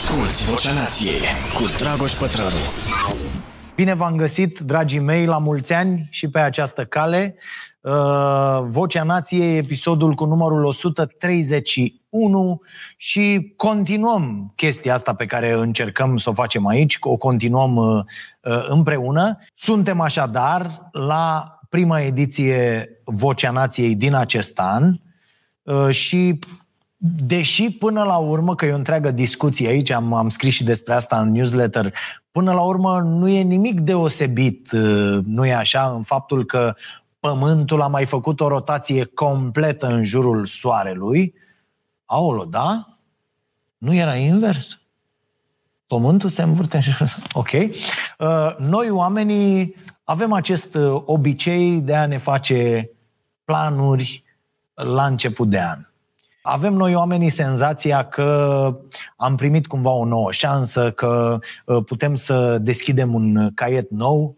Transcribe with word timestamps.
Asculți 0.00 0.50
Vocea 0.50 0.72
Nației 0.72 1.20
cu 1.54 1.64
Dragoș 1.78 2.12
Pătrălu. 2.12 2.62
Bine 3.74 3.94
v-am 3.94 4.16
găsit, 4.16 4.58
dragii 4.58 4.98
mei, 4.98 5.26
la 5.26 5.38
mulți 5.38 5.72
ani 5.72 6.08
și 6.10 6.28
pe 6.28 6.38
această 6.38 6.84
cale. 6.84 7.36
Uh, 7.80 8.60
Vocea 8.62 9.02
Nației, 9.02 9.56
episodul 9.56 10.14
cu 10.14 10.24
numărul 10.24 10.64
131 10.64 12.60
și 12.96 13.52
continuăm 13.56 14.52
chestia 14.56 14.94
asta 14.94 15.14
pe 15.14 15.26
care 15.26 15.52
încercăm 15.52 16.16
să 16.16 16.30
o 16.30 16.32
facem 16.32 16.66
aici, 16.66 16.96
o 17.00 17.16
continuăm 17.16 17.76
uh, 17.76 18.04
uh, 18.40 18.64
împreună. 18.68 19.38
Suntem 19.54 20.00
așadar 20.00 20.88
la 20.92 21.58
prima 21.68 22.00
ediție 22.00 22.88
Vocea 23.04 23.50
Nației 23.50 23.96
din 23.96 24.14
acest 24.14 24.58
an 24.58 24.94
și 25.90 26.38
deși 27.26 27.70
până 27.70 28.02
la 28.02 28.16
urmă, 28.16 28.54
că 28.54 28.66
e 28.66 28.72
o 28.72 28.76
întreagă 28.76 29.10
discuție 29.10 29.68
aici, 29.68 29.90
am, 29.90 30.12
am 30.12 30.28
scris 30.28 30.54
și 30.54 30.64
despre 30.64 30.94
asta 30.94 31.20
în 31.20 31.30
newsletter, 31.30 31.94
până 32.30 32.52
la 32.52 32.60
urmă 32.60 33.00
nu 33.00 33.28
e 33.28 33.40
nimic 33.40 33.80
deosebit, 33.80 34.72
uh, 34.72 35.18
nu 35.24 35.46
e 35.46 35.54
așa, 35.54 35.92
în 35.96 36.02
faptul 36.02 36.44
că 36.44 36.74
Pământul 37.20 37.82
a 37.82 37.86
mai 37.86 38.06
făcut 38.06 38.40
o 38.40 38.48
rotație 38.48 39.04
completă 39.04 39.86
în 39.86 40.04
jurul 40.04 40.46
Soarelui. 40.46 41.34
Aolo, 42.04 42.44
da? 42.44 42.98
Nu 43.78 43.94
era 43.94 44.14
invers? 44.14 44.80
Pământul 45.86 46.28
se 46.28 46.42
învârte 46.42 46.76
în 46.76 46.82
jurul... 46.82 47.08
Ok. 47.32 47.50
Uh, 47.52 48.56
noi, 48.58 48.90
oamenii, 48.90 49.74
avem 50.04 50.32
acest 50.32 50.74
uh, 50.74 51.02
obicei 51.04 51.80
de 51.80 51.94
a 51.94 52.06
ne 52.06 52.18
face 52.18 52.90
planuri 53.44 54.24
la 54.74 55.06
început 55.06 55.48
de 55.48 55.60
an. 55.60 55.89
Avem 56.42 56.74
noi 56.74 56.94
oamenii 56.94 57.30
senzația 57.30 58.04
că 58.04 58.76
am 59.16 59.36
primit 59.36 59.66
cumva 59.66 59.90
o 59.90 60.04
nouă 60.04 60.32
șansă, 60.32 60.90
că 60.90 61.38
uh, 61.64 61.84
putem 61.84 62.14
să 62.14 62.58
deschidem 62.58 63.14
un 63.14 63.50
caiet 63.54 63.90
nou, 63.90 64.34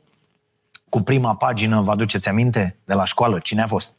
cu 0.88 1.00
prima 1.00 1.34
pagină, 1.34 1.80
vă 1.80 1.90
aduceți 1.90 2.28
aminte, 2.28 2.77
de 2.84 2.94
la 2.94 3.04
școală, 3.04 3.38
cine 3.38 3.62
a 3.62 3.66
fost? 3.66 3.92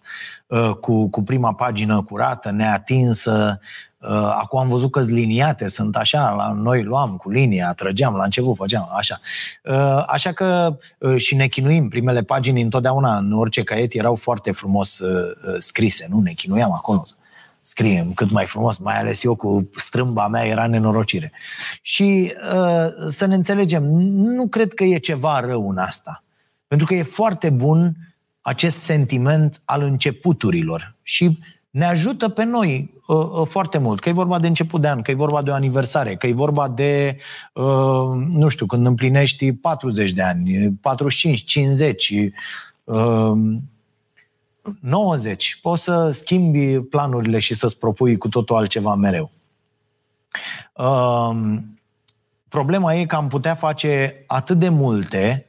Uh, 0.47 0.69
cu, 0.69 1.09
cu 1.09 1.23
prima 1.23 1.53
pagină 1.53 2.02
curată, 2.02 2.52
neatinsă, 2.52 3.59
uh, 3.97 4.09
acum 4.11 4.59
am 4.59 4.67
văzut 4.67 4.91
că 4.91 5.00
liniate, 5.00 5.67
sunt 5.67 5.95
așa, 5.95 6.31
la 6.31 6.52
noi 6.52 6.83
luam 6.83 7.17
cu 7.17 7.30
linia, 7.30 7.73
trăgeam 7.73 8.16
la 8.16 8.23
început, 8.23 8.56
făceam 8.56 8.89
așa. 8.97 9.19
Așa 10.08 10.31
că 10.31 10.78
și 11.16 11.35
ne 11.35 11.47
chinuim, 11.47 11.89
primele 11.89 12.22
pagini 12.22 12.61
întotdeauna 12.61 13.17
în 13.17 13.31
orice 13.31 13.63
caiet 13.63 13.94
erau 13.94 14.16
foarte 14.16 14.52
frumos 14.52 15.02
scrise, 15.58 16.08
nu? 16.09 16.19
Ne 16.19 16.31
chinuiam 16.31 16.73
acolo 16.73 17.03
scriem 17.64 18.14
cât 18.14 18.31
mai 18.31 18.45
frumos, 18.45 18.78
mai 18.78 19.00
ales 19.00 19.23
eu 19.23 19.36
cu 19.36 19.69
strâmba 19.75 20.28
mea 20.28 20.45
era 20.45 20.67
nenorocire. 20.67 21.31
Și 21.81 22.33
uh, 22.53 22.88
să 23.08 23.25
ne 23.25 23.36
înțelegem, 23.36 23.83
nu 24.09 24.47
cred 24.47 24.73
că 24.73 24.83
e 24.83 24.97
ceva 24.97 25.39
rău 25.39 25.69
în 25.69 25.78
asta. 25.78 26.23
Pentru 26.67 26.88
că 26.88 26.94
e 26.94 27.03
foarte 27.03 27.50
bun 27.50 27.95
acest 28.41 28.80
sentiment 28.80 29.61
al 29.66 29.81
începuturilor 29.81 30.95
și 31.02 31.39
ne 31.69 31.86
ajută 31.86 32.30
pe 32.30 32.44
noi 32.44 32.94
uh, 33.08 33.17
uh, 33.17 33.47
foarte 33.47 33.78
mult. 33.78 34.00
Că 34.00 34.09
e 34.09 34.14
vorba 34.14 34.39
de 34.39 34.47
început 34.47 34.81
de 34.81 34.88
an, 34.88 35.02
că 35.02 35.11
e 35.11 35.16
vorba 35.16 35.41
de 35.41 35.50
o 35.50 35.53
aniversare, 35.53 36.16
că 36.16 36.28
e 36.28 36.34
vorba 36.34 36.67
de, 36.67 37.17
uh, 37.53 37.64
nu 38.30 38.47
știu, 38.47 38.66
când 38.66 38.86
împlinești 38.86 39.53
40 39.53 40.11
de 40.11 40.22
ani, 40.22 40.72
45, 40.81 41.44
50, 41.45 42.14
uh, 42.84 43.31
90, 44.80 45.59
poți 45.61 45.83
să 45.83 46.11
schimbi 46.11 46.80
planurile 46.80 47.39
și 47.39 47.53
să-ți 47.53 47.80
propui 47.80 48.17
cu 48.17 48.30
totul 48.30 48.56
altceva 48.56 48.95
mereu. 48.95 49.31
Um, 50.73 51.80
problema 52.50 52.94
e 52.94 53.06
că 53.06 53.16
am 53.16 53.28
putea 53.28 53.56
face 53.56 54.23
atât 54.28 54.59
de 54.59 54.69
multe 54.69 55.45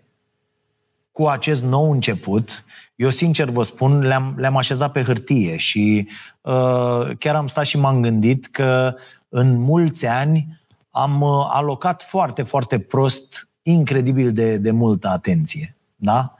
cu 1.13 1.27
acest 1.27 1.63
nou 1.63 1.91
început. 1.91 2.65
Eu, 2.97 3.11
sincer 3.11 3.49
vă 3.49 3.63
spun, 3.63 3.99
le-am, 3.99 4.35
le-am 4.37 4.57
așezat 4.57 4.93
pe 4.93 5.03
hârtie 5.03 5.57
și 5.57 6.09
uh, 6.41 7.17
chiar 7.19 7.35
am 7.35 7.47
stat 7.47 7.67
și 7.67 7.79
m-am 7.79 8.01
gândit 8.01 8.47
că 8.47 8.95
în 9.29 9.59
mulți 9.59 10.07
ani 10.07 10.61
am 10.91 11.21
uh, 11.21 11.47
alocat 11.51 12.03
foarte, 12.03 12.43
foarte 12.43 12.79
prost, 12.79 13.49
incredibil 13.63 14.33
de, 14.33 14.57
de 14.57 14.71
multă 14.71 15.09
atenție. 15.09 15.77
Da? 15.97 16.35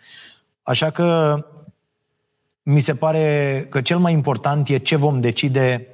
Așa 0.63 0.91
că 0.91 1.39
mi 2.67 2.81
se 2.81 2.95
pare 2.95 3.67
că 3.71 3.81
cel 3.81 3.99
mai 3.99 4.13
important 4.13 4.69
e 4.69 4.79
ce 4.79 4.97
vom 4.97 5.21
decide 5.21 5.89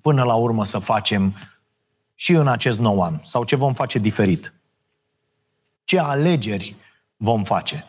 până 0.00 0.22
la 0.22 0.34
urmă 0.34 0.64
să 0.64 0.78
facem 0.78 1.34
și 2.14 2.32
în 2.32 2.48
acest 2.48 2.78
nou 2.78 3.02
an 3.02 3.20
sau 3.24 3.44
ce 3.44 3.56
vom 3.56 3.72
face 3.72 3.98
diferit. 3.98 4.52
Ce 5.84 5.98
alegeri 5.98 6.76
vom 7.16 7.44
face. 7.44 7.86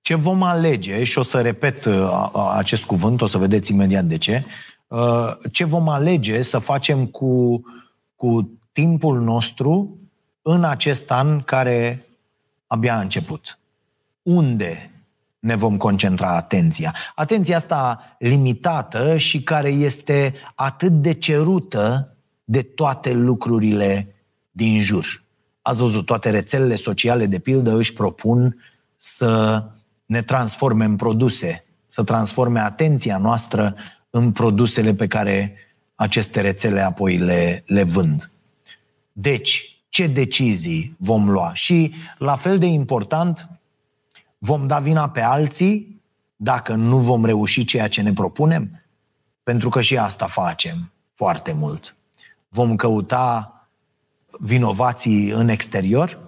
Ce 0.00 0.14
vom 0.14 0.42
alege, 0.42 1.04
și 1.04 1.18
o 1.18 1.22
să 1.22 1.40
repet 1.40 1.84
uh, 1.84 2.30
acest 2.56 2.84
cuvânt, 2.84 3.20
o 3.20 3.26
să 3.26 3.38
vedeți 3.38 3.72
imediat 3.72 4.04
de 4.04 4.18
ce, 4.18 4.44
uh, 4.86 5.36
ce 5.52 5.64
vom 5.64 5.88
alege 5.88 6.42
să 6.42 6.58
facem 6.58 7.06
cu, 7.06 7.62
cu 8.16 8.58
timpul 8.72 9.20
nostru 9.20 9.98
în 10.42 10.64
acest 10.64 11.10
an 11.10 11.40
care 11.40 12.06
abia 12.66 12.96
a 12.96 13.00
început. 13.00 13.58
Unde 14.22 14.89
ne 15.40 15.56
vom 15.56 15.76
concentra 15.76 16.36
atenția. 16.36 16.94
Atenția 17.14 17.56
asta 17.56 18.00
limitată 18.18 19.16
și 19.16 19.42
care 19.42 19.68
este 19.68 20.34
atât 20.54 20.92
de 20.92 21.12
cerută 21.12 22.14
de 22.44 22.62
toate 22.62 23.12
lucrurile 23.12 24.14
din 24.50 24.82
jur. 24.82 25.22
Ați 25.62 25.80
văzut, 25.80 26.06
toate 26.06 26.30
rețelele 26.30 26.74
sociale, 26.74 27.26
de 27.26 27.38
pildă, 27.38 27.76
își 27.76 27.92
propun 27.92 28.56
să 28.96 29.62
ne 30.06 30.22
transforme 30.22 30.84
în 30.84 30.96
produse, 30.96 31.64
să 31.86 32.04
transforme 32.04 32.60
atenția 32.60 33.18
noastră 33.18 33.74
în 34.10 34.32
produsele 34.32 34.94
pe 34.94 35.06
care 35.06 35.54
aceste 35.94 36.40
rețele 36.40 36.80
apoi 36.80 37.16
le, 37.16 37.62
le 37.66 37.82
vând. 37.82 38.30
Deci, 39.12 39.78
ce 39.88 40.06
decizii 40.06 40.96
vom 40.98 41.30
lua? 41.30 41.50
Și, 41.54 41.94
la 42.18 42.36
fel 42.36 42.58
de 42.58 42.66
important, 42.66 43.48
Vom 44.42 44.66
da 44.66 44.78
vina 44.78 45.08
pe 45.08 45.20
alții 45.20 46.02
dacă 46.36 46.74
nu 46.74 46.98
vom 46.98 47.24
reuși 47.24 47.64
ceea 47.64 47.88
ce 47.88 48.02
ne 48.02 48.12
propunem? 48.12 48.82
Pentru 49.42 49.68
că 49.68 49.80
și 49.80 49.98
asta 49.98 50.26
facem 50.26 50.92
foarte 51.14 51.52
mult. 51.52 51.96
Vom 52.48 52.76
căuta 52.76 53.54
vinovații 54.38 55.30
în 55.30 55.48
exterior? 55.48 56.18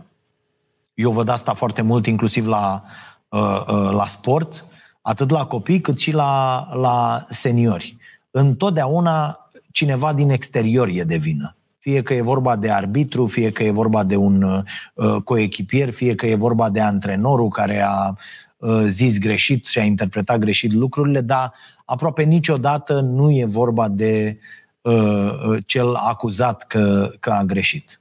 Eu 0.94 1.12
văd 1.12 1.28
asta 1.28 1.54
foarte 1.54 1.82
mult, 1.82 2.06
inclusiv 2.06 2.46
la, 2.46 2.84
uh, 3.28 3.64
uh, 3.66 3.90
la 3.90 4.06
sport, 4.06 4.64
atât 5.02 5.30
la 5.30 5.46
copii 5.46 5.80
cât 5.80 5.98
și 5.98 6.12
la, 6.12 6.68
la 6.74 7.26
seniori. 7.28 7.96
Întotdeauna 8.30 9.50
cineva 9.70 10.12
din 10.12 10.30
exterior 10.30 10.88
e 10.88 11.04
de 11.04 11.16
vină 11.16 11.56
fie 11.82 12.02
că 12.02 12.14
e 12.14 12.20
vorba 12.20 12.56
de 12.56 12.70
arbitru, 12.70 13.26
fie 13.26 13.50
că 13.52 13.62
e 13.62 13.70
vorba 13.70 14.04
de 14.04 14.16
un 14.16 14.64
uh, 14.94 15.22
coechipier, 15.24 15.90
fie 15.90 16.14
că 16.14 16.26
e 16.26 16.34
vorba 16.34 16.70
de 16.70 16.80
antrenorul 16.80 17.48
care 17.48 17.80
a 17.80 18.16
uh, 18.56 18.82
zis 18.86 19.18
greșit 19.18 19.66
și 19.66 19.78
a 19.78 19.82
interpretat 19.82 20.38
greșit 20.38 20.72
lucrurile, 20.72 21.20
dar 21.20 21.52
aproape 21.84 22.22
niciodată 22.22 23.00
nu 23.00 23.30
e 23.30 23.44
vorba 23.44 23.88
de 23.88 24.38
uh, 24.80 24.92
uh 24.94 25.62
cel 25.66 25.94
acuzat 25.94 26.66
că, 26.66 27.10
că 27.20 27.30
a 27.30 27.42
greșit. 27.44 28.00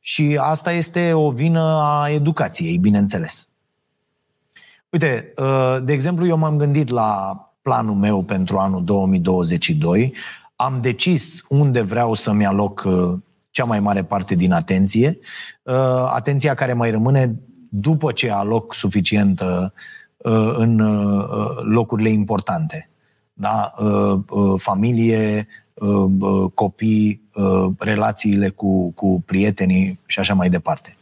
Și 0.00 0.38
asta 0.40 0.72
este 0.72 1.12
o 1.12 1.30
vină 1.30 1.60
a 1.60 2.08
educației, 2.10 2.78
bineînțeles. 2.78 3.48
Uite, 4.88 5.32
uh, 5.36 5.76
de 5.82 5.92
exemplu, 5.92 6.26
eu 6.26 6.36
m-am 6.36 6.56
gândit 6.56 6.88
la 6.88 7.36
planul 7.62 7.94
meu 7.94 8.22
pentru 8.22 8.58
anul 8.58 8.84
2022 8.84 10.14
am 10.64 10.80
decis 10.80 11.44
unde 11.48 11.80
vreau 11.80 12.14
să-mi 12.14 12.46
aloc 12.46 12.82
uh, 12.86 13.12
cea 13.50 13.64
mai 13.64 13.80
mare 13.80 14.04
parte 14.04 14.34
din 14.34 14.52
atenție, 14.52 15.18
uh, 15.62 15.74
atenția 16.14 16.54
care 16.54 16.72
mai 16.72 16.90
rămâne 16.90 17.34
după 17.68 18.12
ce 18.12 18.30
aloc 18.30 18.74
suficientă 18.74 19.72
uh, 20.16 20.54
în 20.56 20.76
locurile 21.62 22.08
importante. 22.08 22.86
Da? 23.32 23.74
Familie, 24.56 25.46
copii, 26.54 27.22
relațiile 27.78 28.48
cu, 28.48 28.90
cu 28.90 29.22
prietenii 29.26 30.00
și 30.06 30.18
așa 30.18 30.34
mai 30.34 30.48
departe. 30.50 30.96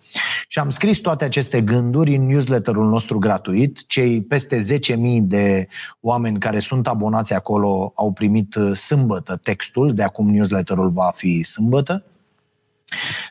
Și 0.53 0.59
am 0.59 0.71
scris 0.71 0.99
toate 0.99 1.25
aceste 1.25 1.61
gânduri 1.61 2.15
în 2.15 2.27
newsletterul 2.27 2.89
nostru 2.89 3.19
gratuit. 3.19 3.87
Cei 3.87 4.23
peste 4.23 4.79
10.000 4.95 4.97
de 5.21 5.69
oameni 6.01 6.39
care 6.39 6.59
sunt 6.59 6.87
abonați 6.87 7.35
acolo 7.35 7.93
au 7.95 8.13
primit 8.13 8.55
uh, 8.55 8.77
sâmbătă 8.77 9.37
textul, 9.37 9.95
de 9.95 10.03
acum 10.03 10.31
newsletterul 10.31 10.91
va 10.91 11.13
fi 11.15 11.43
sâmbătă. 11.43 12.05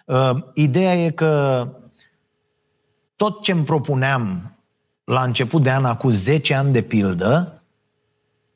Uh, 0.06 0.32
ideea 0.54 0.96
e 0.96 1.10
că 1.10 1.68
tot 3.16 3.42
ce 3.42 3.52
îmi 3.52 3.64
propuneam 3.64 4.56
la 5.04 5.24
început 5.24 5.64
de 5.64 5.72
an, 5.72 5.96
cu 5.96 6.10
10 6.10 6.54
ani 6.54 6.72
de 6.72 6.82
pildă, 6.82 7.64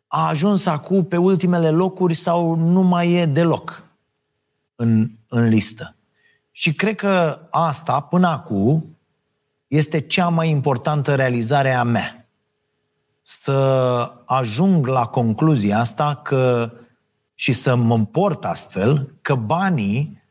a 0.08 0.28
ajuns 0.28 0.66
acum 0.66 1.06
pe 1.06 1.18
ultimele 1.18 1.70
locuri 1.70 2.14
sau 2.14 2.56
nu 2.56 2.82
mai 2.82 3.12
e 3.12 3.26
deloc 3.26 3.84
în, 4.76 5.10
în 5.28 5.48
listă. 5.48 5.93
Și 6.56 6.74
cred 6.74 6.96
că 6.96 7.40
asta, 7.50 8.00
până 8.00 8.28
acum, 8.28 8.98
este 9.68 10.00
cea 10.00 10.28
mai 10.30 10.50
importantă 10.50 11.16
realizare 11.16 11.74
a 11.74 11.84
mea. 11.84 12.28
Să 13.22 13.52
ajung 14.26 14.88
la 14.88 15.06
concluzia 15.06 15.80
asta 15.80 16.16
că 16.16 16.72
și 17.34 17.54
să 17.54 17.76
mă 17.76 17.94
împort 17.94 18.46
astfel 18.46 19.14
că 19.22 19.36
banii 19.36 20.22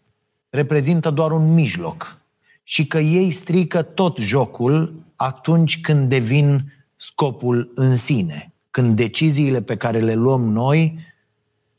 reprezintă 0.50 1.10
doar 1.10 1.32
un 1.32 1.54
mijloc 1.54 2.18
și 2.62 2.86
că 2.86 2.98
ei 2.98 3.30
strică 3.30 3.82
tot 3.82 4.18
jocul 4.18 4.94
atunci 5.16 5.80
când 5.80 6.08
devin 6.08 6.72
scopul 6.96 7.72
în 7.74 7.96
sine. 7.96 8.52
Când 8.70 8.96
deciziile 8.96 9.62
pe 9.62 9.76
care 9.76 10.00
le 10.00 10.14
luăm 10.14 10.40
noi 10.40 10.98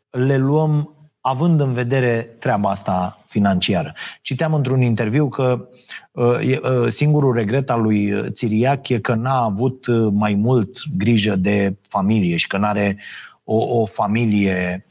le 0.10 0.38
luăm 0.38 0.94
având 1.25 1.60
în 1.60 1.74
vedere 1.74 2.36
treaba 2.40 2.70
asta 2.70 3.24
financiară. 3.25 3.94
Citeam 4.22 4.54
într-un 4.54 4.81
interviu 4.81 5.30
că 5.30 5.68
uh, 6.12 6.25
uh, 6.40 6.88
singurul 6.88 7.34
regret 7.34 7.70
al 7.70 7.81
lui 7.81 8.31
Țiriac 8.31 8.90
e 8.90 9.00
că 9.00 9.14
n-a 9.14 9.44
avut 9.44 9.86
uh, 9.86 10.10
mai 10.12 10.34
mult 10.34 10.78
grijă 10.98 11.36
de 11.36 11.75
familie 11.88 12.36
și 12.36 12.48
că 12.48 12.58
n-are 12.58 12.98
o, 13.44 13.80
o 13.80 13.86
familie 13.86 14.86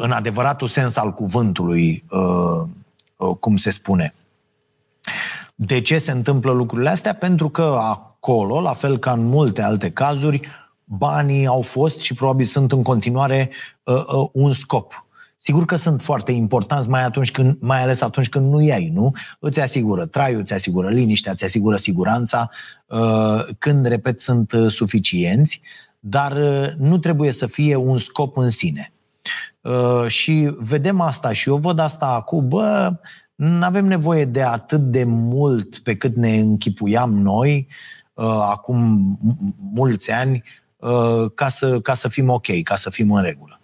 în 0.00 0.10
adevăratul 0.10 0.68
sens 0.68 0.96
al 0.96 1.12
cuvântului, 1.12 2.04
cum 3.40 3.56
se 3.56 3.70
spune. 3.70 4.14
De 5.54 5.80
ce 5.80 5.98
se 5.98 6.10
întâmplă 6.12 6.52
lucrurile 6.52 6.88
astea? 6.88 7.14
Pentru 7.14 7.48
că 7.48 7.62
acolo, 7.80 8.60
la 8.60 8.72
fel 8.72 8.98
ca 8.98 9.12
în 9.12 9.24
multe 9.24 9.62
alte 9.62 9.90
cazuri, 9.90 10.48
banii 10.84 11.46
au 11.46 11.60
fost 11.60 12.00
și 12.00 12.14
probabil 12.14 12.44
sunt 12.44 12.72
în 12.72 12.82
continuare 12.82 13.50
un 14.32 14.52
scop 14.52 15.01
Sigur 15.44 15.64
că 15.64 15.76
sunt 15.76 16.02
foarte 16.02 16.32
importanți, 16.32 16.88
mai, 16.88 17.04
atunci 17.04 17.30
când, 17.30 17.56
mai 17.60 17.82
ales 17.82 18.00
atunci 18.00 18.28
când 18.28 18.52
nu 18.52 18.60
i-ai, 18.60 18.90
nu? 18.94 19.12
Îți 19.38 19.60
asigură 19.60 20.06
traiul, 20.06 20.40
îți 20.40 20.52
asigură 20.52 20.88
liniștea, 20.88 21.32
îți 21.32 21.44
asigură 21.44 21.76
siguranța, 21.76 22.50
uh, 22.86 23.44
când, 23.58 23.86
repet, 23.86 24.20
sunt 24.20 24.52
uh, 24.52 24.70
suficienți, 24.70 25.62
dar 26.00 26.32
uh, 26.32 26.72
nu 26.76 26.98
trebuie 26.98 27.32
să 27.32 27.46
fie 27.46 27.76
un 27.76 27.98
scop 27.98 28.36
în 28.36 28.48
sine. 28.48 28.92
Și 30.06 30.54
vedem 30.58 31.00
asta 31.00 31.32
și 31.32 31.48
eu 31.48 31.56
văd 31.56 31.78
asta 31.78 32.06
acum, 32.06 32.48
bă, 32.48 32.92
nu 33.34 33.64
avem 33.64 33.86
nevoie 33.86 34.24
de 34.24 34.42
atât 34.42 34.80
de 34.80 35.04
mult 35.04 35.78
pe 35.78 35.96
cât 35.96 36.16
ne 36.16 36.38
închipuiam 36.38 37.18
noi 37.18 37.68
acum 38.40 39.18
mulți 39.72 40.10
ani 40.10 40.44
ca 41.34 41.48
să, 41.48 41.80
ca 41.80 41.94
să 41.94 42.08
fim 42.08 42.28
ok, 42.28 42.62
ca 42.62 42.76
să 42.76 42.90
fim 42.90 43.12
în 43.12 43.22
regulă. 43.22 43.61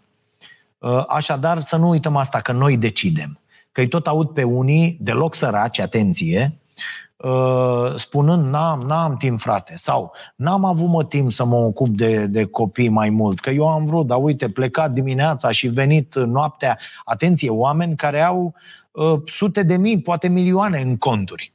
Uh, 0.78 1.04
așadar, 1.08 1.60
să 1.60 1.76
nu 1.76 1.88
uităm 1.88 2.16
asta, 2.16 2.40
că 2.40 2.52
noi 2.52 2.76
decidem. 2.76 3.40
Că 3.72 3.80
îi 3.80 3.88
tot 3.88 4.06
aud 4.06 4.28
pe 4.28 4.42
unii, 4.42 4.96
deloc 5.00 5.34
săraci, 5.34 5.78
atenție, 5.78 6.58
uh, 7.16 7.94
spunând, 7.94 8.46
n-am, 8.46 8.80
n-am 8.80 9.16
timp, 9.16 9.40
frate, 9.40 9.74
sau 9.76 10.12
n-am 10.36 10.64
avut 10.64 10.88
mă 10.88 11.04
timp 11.04 11.32
să 11.32 11.44
mă 11.44 11.56
ocup 11.56 11.88
de, 11.88 12.26
de 12.26 12.44
copii 12.44 12.88
mai 12.88 13.10
mult, 13.10 13.40
că 13.40 13.50
eu 13.50 13.68
am 13.68 13.84
vrut, 13.84 14.06
dar 14.06 14.18
uite, 14.22 14.48
plecat 14.48 14.90
dimineața 14.90 15.50
și 15.50 15.68
venit 15.68 16.14
noaptea. 16.14 16.78
Atenție, 17.04 17.50
oameni 17.50 17.96
care 17.96 18.22
au 18.22 18.54
uh, 18.90 19.20
sute 19.24 19.62
de 19.62 19.76
mii, 19.76 20.00
poate 20.00 20.28
milioane 20.28 20.80
în 20.80 20.96
conturi. 20.96 21.52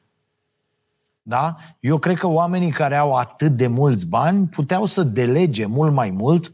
Da? 1.25 1.55
Eu 1.79 1.97
cred 1.97 2.17
că 2.17 2.27
oamenii 2.27 2.71
care 2.71 2.95
au 2.95 3.15
atât 3.15 3.51
de 3.51 3.67
mulți 3.67 4.07
bani 4.07 4.47
puteau 4.47 4.85
să 4.85 5.03
delege 5.03 5.65
mult 5.65 5.93
mai 5.93 6.09
mult 6.09 6.51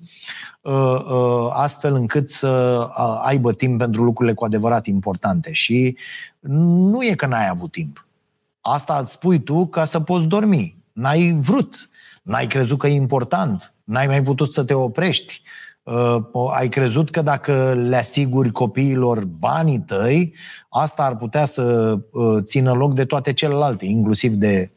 Uh, 0.61 1.05
uh, 1.05 1.49
astfel 1.51 1.95
încât 1.95 2.29
să 2.29 2.47
uh, 2.89 3.21
aibă 3.23 3.53
timp 3.53 3.77
pentru 3.77 4.03
lucrurile 4.03 4.35
cu 4.35 4.45
adevărat 4.45 4.85
importante. 4.85 5.51
Și 5.51 5.97
nu 6.39 7.03
e 7.03 7.15
că 7.15 7.25
n-ai 7.25 7.47
avut 7.47 7.71
timp. 7.71 8.07
Asta 8.61 8.97
îți 8.97 9.11
spui 9.11 9.39
tu 9.39 9.67
ca 9.67 9.85
să 9.85 9.99
poți 9.99 10.25
dormi. 10.25 10.75
N-ai 10.91 11.37
vrut. 11.41 11.89
N-ai 12.21 12.47
crezut 12.47 12.77
că 12.79 12.87
e 12.87 12.93
important. 12.93 13.73
N-ai 13.83 14.07
mai 14.07 14.23
putut 14.23 14.53
să 14.53 14.63
te 14.63 14.73
oprești. 14.73 15.41
Ai 16.53 16.69
crezut 16.69 17.09
că 17.09 17.21
dacă 17.21 17.73
le 17.73 17.95
asiguri 17.95 18.51
copiilor 18.51 19.25
banii 19.25 19.79
tăi, 19.79 20.33
asta 20.69 21.03
ar 21.03 21.15
putea 21.15 21.45
să 21.45 21.97
țină 22.39 22.73
loc 22.73 22.93
de 22.93 23.05
toate 23.05 23.33
celelalte, 23.33 23.85
inclusiv 23.85 24.33
de 24.33 24.71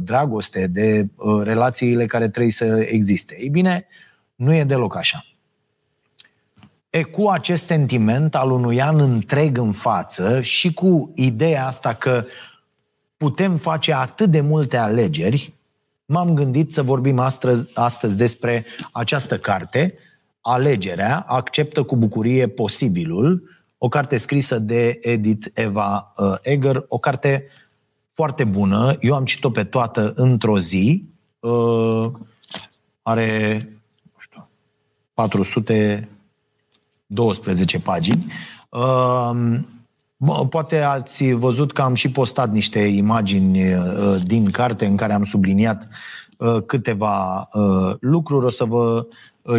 dragoste, 0.00 0.66
de 0.66 1.08
relațiile 1.42 2.06
care 2.06 2.28
trebuie 2.28 2.52
să 2.52 2.86
existe. 2.90 3.36
Ei 3.40 3.48
bine, 3.48 3.86
nu 4.34 4.54
e 4.54 4.64
deloc 4.64 4.96
așa. 4.96 5.24
E 6.90 7.02
cu 7.02 7.28
acest 7.28 7.64
sentiment 7.64 8.34
al 8.34 8.50
unui 8.50 8.82
an 8.82 9.00
întreg 9.00 9.58
în 9.58 9.72
față 9.72 10.40
și 10.40 10.74
cu 10.74 11.12
ideea 11.14 11.66
asta 11.66 11.94
că 11.94 12.24
putem 13.16 13.56
face 13.56 13.92
atât 13.92 14.30
de 14.30 14.40
multe 14.40 14.76
alegeri, 14.76 15.54
m-am 16.04 16.34
gândit 16.34 16.72
să 16.72 16.82
vorbim 16.82 17.18
astăzi, 17.18 17.66
astăzi 17.74 18.16
despre 18.16 18.64
această 18.92 19.38
carte, 19.38 19.94
Alegerea, 20.42 21.24
acceptă 21.28 21.82
cu 21.82 21.96
bucurie 21.96 22.48
posibilul, 22.48 23.50
o 23.78 23.88
carte 23.88 24.16
scrisă 24.16 24.58
de 24.58 24.98
Edith 25.02 25.46
Eva 25.54 26.12
uh, 26.16 26.34
Eger, 26.42 26.84
o 26.88 26.98
carte 26.98 27.46
foarte 28.12 28.44
bună, 28.44 28.96
eu 29.00 29.14
am 29.14 29.24
citit-o 29.24 29.50
pe 29.50 29.64
toată 29.64 30.12
într-o 30.16 30.58
zi, 30.58 31.04
uh, 31.40 32.10
are 33.02 33.68
412 35.14 37.80
pagini. 37.80 38.32
Poate 40.48 40.80
ați 40.80 41.32
văzut 41.32 41.72
că 41.72 41.82
am 41.82 41.94
și 41.94 42.10
postat 42.10 42.50
niște 42.50 42.78
imagini 42.78 43.74
uh, 43.74 44.16
din 44.24 44.50
carte 44.50 44.86
în 44.86 44.96
care 44.96 45.12
am 45.12 45.24
subliniat 45.24 45.88
uh, 46.36 46.62
câteva 46.66 47.48
uh, 47.52 47.94
lucruri. 48.00 48.44
O 48.44 48.48
să 48.48 48.64
vă 48.64 49.06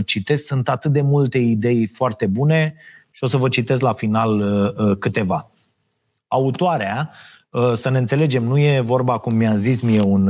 citesc. 0.05 0.45
Sunt 0.45 0.69
atât 0.69 0.91
de 0.91 1.01
multe 1.01 1.37
idei 1.37 1.87
foarte 1.87 2.25
bune 2.25 2.75
și 3.11 3.23
o 3.23 3.27
să 3.27 3.37
vă 3.37 3.49
citesc 3.49 3.81
la 3.81 3.93
final 3.93 4.43
câteva. 4.99 5.51
Autoarea, 6.27 7.11
să 7.73 7.89
ne 7.89 7.97
înțelegem, 7.97 8.43
nu 8.43 8.57
e 8.57 8.79
vorba, 8.79 9.17
cum 9.17 9.35
mi-a 9.35 9.55
zis 9.55 9.81
mie 9.81 10.01
un 10.01 10.29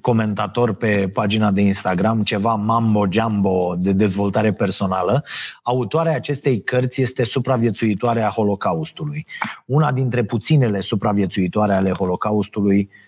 comentator 0.00 0.72
pe 0.72 1.08
pagina 1.12 1.50
de 1.50 1.60
Instagram, 1.60 2.22
ceva 2.22 2.54
mambo-jumbo 2.54 3.74
de 3.78 3.92
dezvoltare 3.92 4.52
personală. 4.52 5.24
Autoarea 5.62 6.14
acestei 6.14 6.62
cărți 6.62 7.02
este 7.02 7.24
supraviețuitoare 7.24 8.22
a 8.22 8.30
Holocaustului. 8.30 9.26
Una 9.66 9.92
dintre 9.92 10.24
puținele 10.24 10.80
supraviețuitoare 10.80 11.72
ale 11.72 11.90
Holocaustului 11.90 12.78
uh, 12.90 13.03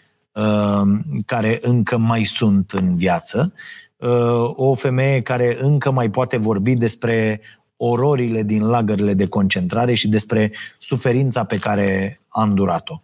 care 1.26 1.58
încă 1.62 1.96
mai 1.96 2.24
sunt 2.24 2.70
în 2.70 2.96
viață. 2.96 3.52
Uh, 3.96 4.52
o 4.54 4.74
femeie 4.74 5.22
care 5.22 5.58
încă 5.60 5.90
mai 5.90 6.10
poate 6.10 6.36
vorbi 6.36 6.74
despre 6.74 7.40
ororile 7.76 8.42
din 8.42 8.66
lagările 8.66 9.14
de 9.14 9.26
concentrare 9.26 9.94
și 9.94 10.08
despre 10.08 10.52
suferința 10.78 11.44
pe 11.44 11.58
care 11.58 12.20
a 12.28 12.42
îndurat-o. 12.42 13.00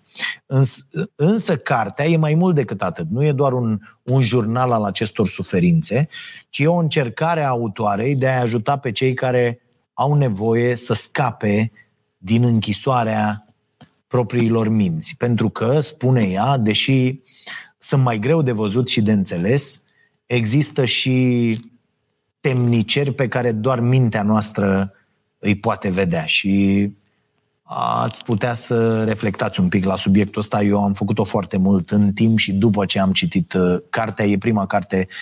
Însă, 0.47 0.85
însă 1.15 1.57
cartea 1.57 2.07
e 2.07 2.17
mai 2.17 2.35
mult 2.35 2.55
decât 2.55 2.83
atât. 2.83 3.07
Nu 3.11 3.25
e 3.25 3.33
doar 3.33 3.53
un, 3.53 3.79
un 4.03 4.21
jurnal 4.21 4.73
al 4.73 4.85
acestor 4.85 5.29
suferințe, 5.29 6.09
ci 6.49 6.59
e 6.59 6.67
o 6.67 6.77
încercare 6.77 7.43
a 7.43 7.49
autoarei 7.49 8.17
de 8.17 8.29
a 8.29 8.41
ajuta 8.41 8.77
pe 8.77 8.91
cei 8.91 9.15
care 9.15 9.61
au 9.93 10.15
nevoie 10.15 10.77
să 10.77 10.95
scape 10.95 11.73
din 12.19 12.45
închisoarea 12.45 13.45
propriilor 14.13 14.69
minți. 14.69 15.15
Pentru 15.19 15.49
că, 15.49 15.81
spune 15.81 16.23
ea, 16.23 16.57
deși 16.57 17.21
sunt 17.79 18.03
mai 18.03 18.19
greu 18.19 18.43
de 18.43 18.53
văzut 18.53 18.89
și 18.89 19.03
de 19.03 19.13
înțeles, 19.13 19.85
există 20.27 20.85
și 20.85 21.59
temniceri 22.41 23.13
pe 23.13 23.29
care 23.29 23.53
doar 23.53 23.81
mintea 23.81 24.23
noastră 24.23 24.93
îi 25.39 25.55
poate 25.55 25.89
vedea. 25.89 26.25
Și 26.25 26.91
ați 28.03 28.25
putea 28.25 28.53
să 28.53 29.05
reflectați 29.05 29.61
un 29.61 29.69
pic 29.69 29.85
la 29.85 29.97
subiectul 29.97 30.41
ăsta. 30.41 30.63
Eu 30.63 30.85
am 30.85 30.93
făcut-o 30.93 31.25
foarte 31.25 31.57
mult 31.57 31.91
în 31.91 32.13
timp 32.13 32.39
și 32.39 32.53
după 32.53 32.85
ce 32.85 32.99
am 32.99 33.13
citit 33.13 33.53
uh, 33.53 33.81
cartea, 33.91 34.25
e 34.25 34.39
prima 34.39 34.67
carte 34.67 35.09
uh, 35.09 35.13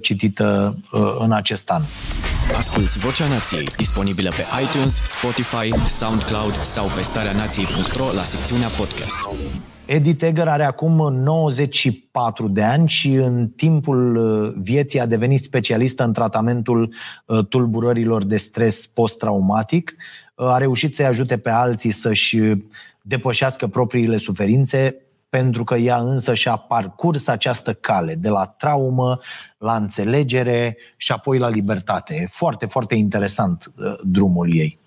citită 0.00 0.76
uh, 0.92 1.16
în 1.18 1.32
acest 1.32 1.70
an. 1.70 1.82
Asculți 2.56 2.98
Vocea 2.98 3.28
Nației, 3.28 3.64
disponibilă 3.76 4.30
pe 4.30 4.44
iTunes, 4.62 5.02
Spotify, 5.04 5.74
SoundCloud 5.88 6.52
sau 6.52 6.86
pe 6.96 7.02
starea 7.02 7.32
nației.ro 7.32 8.04
la 8.14 8.22
secțiunea 8.22 8.68
podcast. 8.68 9.18
Edith 9.86 10.24
Eger 10.24 10.48
are 10.48 10.64
acum 10.64 11.14
94 11.14 12.48
de 12.48 12.62
ani 12.62 12.88
și 12.88 13.12
în 13.12 13.48
timpul 13.48 14.54
vieții 14.62 15.00
a 15.00 15.06
devenit 15.06 15.42
specialistă 15.42 16.04
în 16.04 16.12
tratamentul 16.12 16.94
tulburărilor 17.48 18.24
de 18.24 18.36
stres 18.36 18.86
post-traumatic 18.86 19.94
a 20.34 20.58
reușit 20.58 20.94
să-i 20.94 21.06
ajute 21.06 21.38
pe 21.38 21.50
alții 21.50 21.90
să-și 21.90 22.38
depășească 23.02 23.66
propriile 23.66 24.16
suferințe, 24.16 24.96
pentru 25.30 25.64
că 25.64 25.76
ea 25.76 25.96
însă 25.96 26.34
și-a 26.34 26.56
parcurs 26.56 27.26
această 27.28 27.74
cale 27.74 28.14
de 28.14 28.28
la 28.28 28.44
traumă 28.44 29.20
la 29.58 29.74
înțelegere 29.74 30.76
și 30.96 31.12
apoi 31.12 31.38
la 31.38 31.48
libertate. 31.48 32.14
E 32.14 32.26
foarte, 32.26 32.66
foarte 32.66 32.94
interesant 32.94 33.72
uh, 33.76 33.98
drumul 34.02 34.54
ei. 34.54 34.78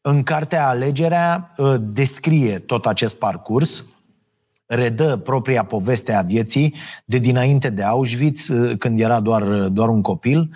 În 0.00 0.22
cartea 0.22 0.68
Alegerea 0.68 1.54
descrie 1.80 2.58
tot 2.58 2.86
acest 2.86 3.18
parcurs, 3.18 3.84
redă 4.66 5.16
propria 5.16 5.64
poveste 5.64 6.12
a 6.12 6.22
vieții 6.22 6.74
de 7.04 7.18
dinainte 7.18 7.70
de 7.70 7.82
Auschwitz, 7.82 8.50
când 8.78 9.00
era 9.00 9.20
doar, 9.20 9.42
doar 9.68 9.88
un 9.88 10.02
copil, 10.02 10.50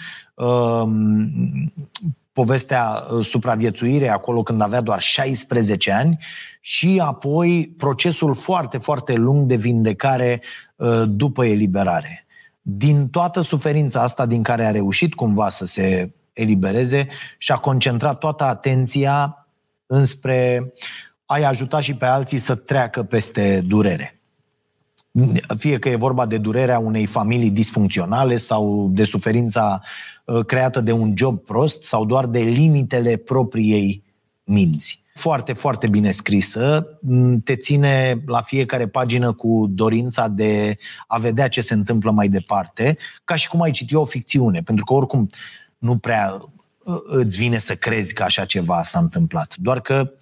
povestea 2.32 3.06
uh, 3.10 3.24
supraviețuire 3.24 4.08
acolo 4.08 4.42
când 4.42 4.60
avea 4.60 4.80
doar 4.80 5.00
16 5.00 5.92
ani 5.92 6.18
și 6.60 7.00
apoi 7.04 7.74
procesul 7.76 8.34
foarte, 8.34 8.78
foarte 8.78 9.12
lung 9.12 9.46
de 9.46 9.56
vindecare 9.56 10.42
uh, 10.76 11.02
după 11.06 11.44
eliberare. 11.44 12.26
Din 12.60 13.08
toată 13.08 13.40
suferința 13.40 14.02
asta 14.02 14.26
din 14.26 14.42
care 14.42 14.64
a 14.64 14.70
reușit 14.70 15.14
cumva 15.14 15.48
să 15.48 15.64
se 15.64 16.14
elibereze 16.32 17.08
și 17.38 17.52
a 17.52 17.56
concentrat 17.56 18.18
toată 18.18 18.44
atenția 18.44 19.46
înspre 19.86 20.72
a-i 21.26 21.44
ajuta 21.44 21.80
și 21.80 21.94
pe 21.94 22.04
alții 22.04 22.38
să 22.38 22.54
treacă 22.54 23.02
peste 23.02 23.60
durere 23.66 24.21
fie 25.56 25.78
că 25.78 25.88
e 25.88 25.96
vorba 25.96 26.26
de 26.26 26.38
durerea 26.38 26.78
unei 26.78 27.06
familii 27.06 27.50
disfuncționale 27.50 28.36
sau 28.36 28.88
de 28.92 29.04
suferința 29.04 29.82
uh, 30.24 30.44
creată 30.44 30.80
de 30.80 30.92
un 30.92 31.12
job 31.16 31.38
prost 31.38 31.82
sau 31.82 32.04
doar 32.04 32.26
de 32.26 32.38
limitele 32.38 33.16
propriei 33.16 34.02
minți. 34.44 35.00
Foarte, 35.14 35.52
foarte 35.52 35.88
bine 35.88 36.10
scrisă, 36.10 36.86
mm, 37.00 37.40
te 37.40 37.56
ține 37.56 38.22
la 38.26 38.42
fiecare 38.42 38.88
pagină 38.88 39.32
cu 39.32 39.66
dorința 39.70 40.28
de 40.28 40.76
a 41.06 41.18
vedea 41.18 41.48
ce 41.48 41.60
se 41.60 41.74
întâmplă 41.74 42.10
mai 42.10 42.28
departe, 42.28 42.96
ca 43.24 43.34
și 43.34 43.48
cum 43.48 43.62
ai 43.62 43.70
citi 43.70 43.94
o 43.94 44.04
ficțiune, 44.04 44.62
pentru 44.62 44.84
că 44.84 44.92
oricum 44.92 45.28
nu 45.78 45.96
prea 45.96 46.34
uh, 46.84 46.96
îți 47.04 47.36
vine 47.36 47.58
să 47.58 47.74
crezi 47.74 48.14
că 48.14 48.22
așa 48.22 48.44
ceva 48.44 48.82
s-a 48.82 48.98
întâmplat. 48.98 49.54
Doar 49.56 49.80
că 49.80 50.12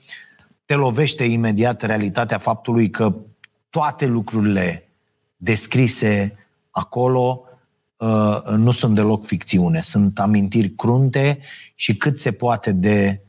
te 0.65 0.75
lovește 0.75 1.25
imediat 1.25 1.83
realitatea 1.83 2.39
faptului 2.39 2.91
că 2.91 3.15
toate 3.71 4.07
lucrurile 4.07 4.89
descrise 5.37 6.37
acolo 6.71 7.45
uh, 7.97 8.43
nu 8.45 8.71
sunt 8.71 8.95
deloc 8.95 9.27
ficțiune, 9.27 9.81
sunt 9.81 10.19
amintiri 10.19 10.71
crunte 10.71 11.39
și 11.75 11.97
cât 11.97 12.21
se 12.21 12.33
poate 12.33 12.73
de 12.73 13.21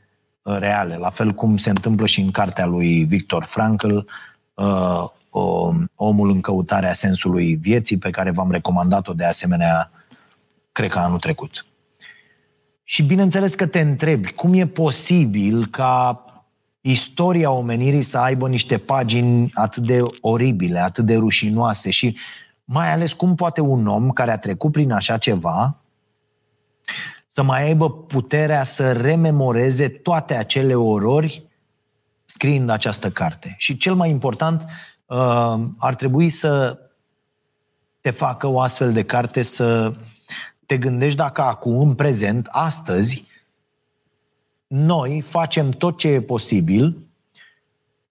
uh, 0.42 0.58
reale, 0.58 0.96
la 0.96 1.10
fel 1.10 1.32
cum 1.32 1.58
se 1.58 1.70
întâmplă 1.70 2.06
și 2.06 2.22
în 2.22 2.32
cartea 2.32 2.66
lui 2.66 3.04
Victor 3.04 3.44
Frankl, 3.44 3.98
uh, 4.54 5.06
Omul 5.96 6.30
în 6.30 6.42
căutarea 6.42 6.94
sensului 6.94 7.56
vieții, 7.56 7.98
pe 7.98 8.10
care 8.10 8.32
v-am 8.32 8.52
recomandat-o 8.52 9.14
de 9.14 9.26
asemenea, 9.26 9.92
cred 10.72 10.90
că 10.90 11.00
anul 11.00 11.20
trecut. 11.20 11.66
Și 12.84 13.04
bineînțeles 13.04 13.56
că 13.56 13.66
te 13.66 13.80
întrebi, 13.80 14.32
cum 14.32 14.54
e 14.54 14.68
posibil 14.68 15.66
ca 15.66 16.26
istoria 16.82 17.52
omenirii 17.52 18.02
să 18.02 18.18
aibă 18.18 18.48
niște 18.48 18.78
pagini 18.78 19.52
atât 19.54 19.86
de 19.86 20.04
oribile, 20.22 20.80
atât 20.80 21.06
de 21.06 21.16
rușinoase 21.16 21.90
și 21.90 22.18
mai 22.64 22.92
ales 22.92 23.14
cum 23.14 23.36
poate 23.36 23.62
un 23.62 23.88
om 23.88 24.10
care 24.10 24.32
a 24.32 24.38
trecut 24.38 24.72
prin 24.72 24.92
așa 24.92 25.18
ceva 25.18 25.82
să 27.28 27.44
mai 27.44 27.64
aibă 27.64 27.92
puterea 27.92 28.64
să 28.64 28.92
rememoreze 28.92 29.88
toate 29.88 30.34
acele 30.34 30.76
orori 30.76 31.44
scriind 32.26 32.70
această 32.70 33.10
carte. 33.10 33.56
Și 33.58 33.78
cel 33.78 33.94
mai 33.94 34.10
important, 34.10 34.66
uh, 35.06 35.60
ar 35.78 35.96
trebui 35.96 36.30
să 36.30 36.80
te 38.02 38.10
facă 38.10 38.48
o 38.48 38.60
astfel 38.60 38.92
de 38.92 39.04
carte 39.04 39.42
să 39.42 39.94
te 40.66 40.78
gândești 40.78 41.18
dacă 41.18 41.42
acum, 41.42 41.80
în 41.80 41.96
prezent, 41.96 42.48
astăzi, 42.52 43.26
noi 44.74 45.22
facem 45.22 45.70
tot 45.70 45.98
ce 45.98 46.08
e 46.08 46.22
posibil 46.22 46.98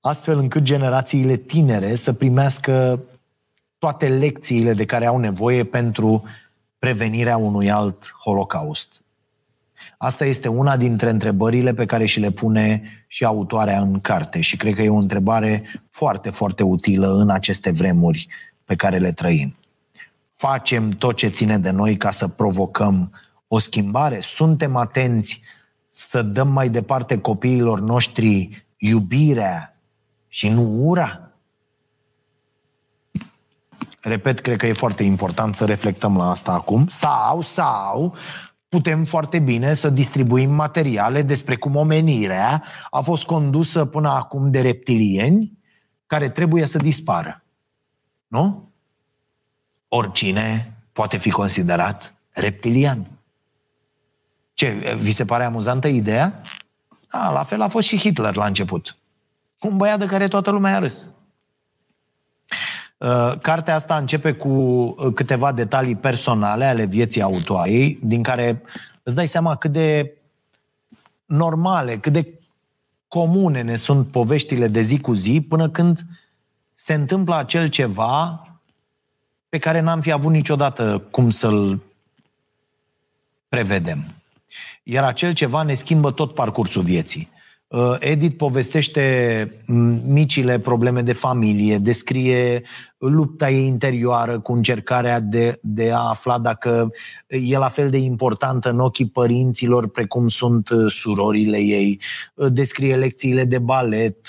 astfel 0.00 0.38
încât 0.38 0.62
generațiile 0.62 1.36
tinere 1.36 1.94
să 1.94 2.12
primească 2.12 3.00
toate 3.78 4.08
lecțiile 4.08 4.74
de 4.74 4.84
care 4.84 5.06
au 5.06 5.18
nevoie 5.18 5.64
pentru 5.64 6.24
prevenirea 6.78 7.36
unui 7.36 7.70
alt 7.70 8.14
holocaust. 8.24 9.02
Asta 9.98 10.24
este 10.24 10.48
una 10.48 10.76
dintre 10.76 11.10
întrebările 11.10 11.74
pe 11.74 11.86
care 11.86 12.04
și 12.04 12.20
le 12.20 12.30
pune 12.30 12.82
și 13.06 13.24
autoarea 13.24 13.80
în 13.80 14.00
carte 14.00 14.40
și 14.40 14.56
cred 14.56 14.74
că 14.74 14.82
e 14.82 14.88
o 14.88 14.94
întrebare 14.94 15.82
foarte, 15.90 16.30
foarte 16.30 16.62
utilă 16.62 17.14
în 17.14 17.30
aceste 17.30 17.70
vremuri 17.70 18.28
pe 18.64 18.76
care 18.76 18.98
le 18.98 19.12
trăim. 19.12 19.56
Facem 20.32 20.90
tot 20.90 21.16
ce 21.16 21.28
ține 21.28 21.58
de 21.58 21.70
noi 21.70 21.96
ca 21.96 22.10
să 22.10 22.28
provocăm 22.28 23.12
o 23.48 23.58
schimbare? 23.58 24.18
Suntem 24.20 24.76
atenți 24.76 25.42
să 25.92 26.22
dăm 26.22 26.48
mai 26.48 26.68
departe 26.68 27.18
copiilor 27.18 27.80
noștri 27.80 28.66
iubirea 28.76 29.80
și 30.28 30.48
nu 30.48 30.88
ura? 30.88 31.30
Repet, 34.00 34.40
cred 34.40 34.58
că 34.58 34.66
e 34.66 34.72
foarte 34.72 35.02
important 35.02 35.54
să 35.54 35.64
reflectăm 35.64 36.16
la 36.16 36.30
asta 36.30 36.52
acum. 36.52 36.86
Sau, 36.86 37.40
sau, 37.40 38.14
putem 38.68 39.04
foarte 39.04 39.38
bine 39.38 39.72
să 39.72 39.90
distribuim 39.90 40.50
materiale 40.50 41.22
despre 41.22 41.56
cum 41.56 41.76
omenirea 41.76 42.64
a 42.90 43.00
fost 43.00 43.24
condusă 43.24 43.84
până 43.84 44.08
acum 44.08 44.50
de 44.50 44.60
reptilieni 44.60 45.58
care 46.06 46.28
trebuie 46.28 46.66
să 46.66 46.78
dispară. 46.78 47.44
Nu? 48.26 48.72
Oricine 49.88 50.76
poate 50.92 51.16
fi 51.16 51.30
considerat 51.30 52.14
reptilian. 52.30 53.19
Ce, 54.60 54.96
vi 54.98 55.10
se 55.10 55.24
pare 55.24 55.44
amuzantă 55.44 55.88
ideea? 55.88 56.40
Da, 57.10 57.30
la 57.30 57.42
fel 57.42 57.60
a 57.60 57.68
fost 57.68 57.86
și 57.86 57.98
Hitler 57.98 58.34
la 58.34 58.46
început. 58.46 58.96
Un 59.60 59.76
băiat 59.76 59.98
de 59.98 60.06
care 60.06 60.28
toată 60.28 60.50
lumea 60.50 60.76
a 60.76 60.78
râs. 60.78 61.10
Uh, 62.98 63.32
cartea 63.42 63.74
asta 63.74 63.96
începe 63.96 64.32
cu 64.32 64.48
uh, 64.48 65.14
câteva 65.14 65.52
detalii 65.52 65.96
personale 65.96 66.64
ale 66.64 66.84
vieții 66.84 67.22
autoarei, 67.22 67.98
din 68.02 68.22
care 68.22 68.62
îți 69.02 69.14
dai 69.14 69.28
seama 69.28 69.56
cât 69.56 69.72
de 69.72 70.12
normale, 71.24 71.98
cât 71.98 72.12
de 72.12 72.40
comune 73.08 73.62
ne 73.62 73.76
sunt 73.76 74.06
poveștile 74.06 74.68
de 74.68 74.80
zi 74.80 75.00
cu 75.00 75.12
zi, 75.12 75.40
până 75.48 75.68
când 75.70 76.00
se 76.74 76.94
întâmplă 76.94 77.36
acel 77.36 77.68
ceva 77.68 78.44
pe 79.48 79.58
care 79.58 79.80
n-am 79.80 80.00
fi 80.00 80.12
avut 80.12 80.32
niciodată 80.32 81.02
cum 81.10 81.30
să-l 81.30 81.82
prevedem. 83.48 84.19
Iar 84.82 85.04
acel 85.04 85.32
ceva 85.32 85.62
ne 85.62 85.74
schimbă 85.74 86.10
tot 86.10 86.34
parcursul 86.34 86.82
vieții. 86.82 87.28
Uh, 87.70 87.96
Edith 87.98 88.36
povestește 88.36 89.62
micile 90.06 90.58
probleme 90.58 91.02
de 91.02 91.12
familie, 91.12 91.78
descrie 91.78 92.62
lupta 92.98 93.50
ei 93.50 93.66
interioară 93.66 94.40
cu 94.40 94.52
încercarea 94.52 95.20
de, 95.20 95.58
de 95.62 95.92
a 95.92 95.98
afla 95.98 96.38
dacă 96.38 96.92
e 97.26 97.58
la 97.58 97.68
fel 97.68 97.90
de 97.90 97.96
importantă 97.96 98.70
în 98.70 98.80
ochii 98.80 99.08
părinților 99.08 99.88
precum 99.88 100.28
sunt 100.28 100.68
uh, 100.68 100.92
surorile 100.92 101.58
ei, 101.58 102.00
uh, 102.34 102.52
descrie 102.52 102.96
lecțiile 102.96 103.44
de 103.44 103.58
balet, 103.58 104.28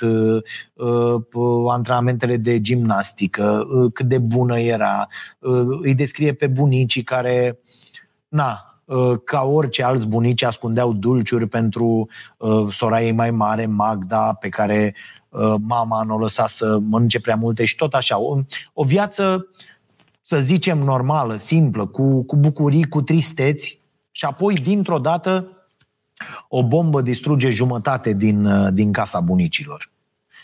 antrenamentele 1.68 2.38
de 2.38 2.62
gimnastică, 2.62 3.66
cât 3.94 4.06
de 4.06 4.18
bună 4.18 4.60
era, 4.60 5.08
îi 5.82 5.96
descrie 5.96 6.34
pe 6.34 6.48
bunicii 6.48 7.04
care, 7.04 7.60
na, 8.28 8.66
Uh, 8.66 8.71
ca 9.24 9.41
orice 9.41 9.83
alți 9.83 10.07
bunici 10.07 10.43
ascundeau 10.43 10.93
dulciuri 10.93 11.48
pentru 11.48 12.07
uh, 12.38 12.67
sora 12.69 13.01
ei 13.01 13.12
mai 13.12 13.31
mare, 13.31 13.65
Magda, 13.65 14.33
pe 14.33 14.50
care 14.50 14.95
uh, 15.29 15.55
mama 15.60 16.03
nu 16.03 16.15
o 16.15 16.17
lăsa 16.17 16.48
să 16.48 16.79
mănânce 16.79 17.19
prea 17.19 17.36
multe 17.36 17.65
și 17.65 17.75
tot 17.75 17.93
așa. 17.93 18.19
O, 18.19 18.39
o 18.74 18.83
viață, 18.83 19.48
să 20.21 20.39
zicem, 20.39 20.77
normală, 20.77 21.36
simplă, 21.36 21.86
cu, 21.86 22.24
cu 22.24 22.36
bucurii, 22.36 22.88
cu 22.88 23.01
tristeți 23.01 23.79
și 24.12 24.25
apoi, 24.25 24.53
dintr-o 24.53 25.00
dată, 25.00 25.48
o 26.48 26.67
bombă 26.67 27.01
distruge 27.01 27.50
jumătate 27.50 28.13
din, 28.13 28.69
din 28.74 28.91
casa 28.91 29.19
bunicilor. 29.19 29.89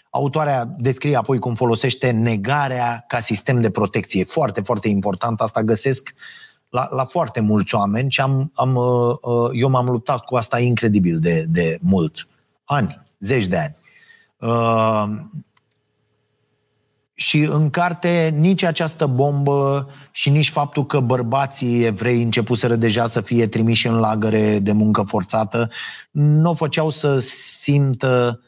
Autoarea 0.09 0.75
descrie 0.77 1.15
apoi 1.15 1.39
cum 1.39 1.55
folosește 1.55 2.09
negarea 2.09 3.03
ca 3.07 3.19
sistem 3.19 3.61
de 3.61 3.69
protecție. 3.69 4.23
Foarte, 4.23 4.61
foarte 4.61 4.87
important. 4.87 5.41
Asta 5.41 5.63
găsesc 5.63 6.13
uh, 6.13 6.46
la, 6.69 6.87
la 6.91 7.05
foarte 7.05 7.39
mulți 7.39 7.75
oameni 7.75 8.11
și 8.11 8.21
am, 8.21 8.51
am, 8.53 8.75
uh, 8.75 9.15
uh, 9.21 9.49
eu 9.53 9.69
m-am 9.69 9.89
luptat 9.89 10.25
cu 10.25 10.35
asta 10.35 10.59
incredibil 10.59 11.19
de, 11.19 11.45
de 11.49 11.77
mult. 11.81 12.27
Ani, 12.65 13.01
zeci 13.19 13.45
de 13.45 13.57
ani. 13.57 13.75
Uh, 14.39 15.21
și 17.13 17.39
în 17.39 17.69
carte 17.69 18.35
nici 18.37 18.63
această 18.63 19.05
bombă 19.05 19.89
și 20.11 20.29
nici 20.29 20.49
faptul 20.49 20.85
că 20.85 20.99
bărbații 20.99 21.83
evrei 21.83 22.23
începuseră 22.23 22.75
deja 22.75 23.05
să 23.05 23.21
fie 23.21 23.47
trimiși 23.47 23.87
în 23.87 23.99
lagăre 23.99 24.59
de 24.59 24.71
muncă 24.71 25.01
forțată 25.01 25.69
nu 26.11 26.49
o 26.49 26.53
făceau 26.53 26.89
să 26.89 27.19
simtă 27.19 28.41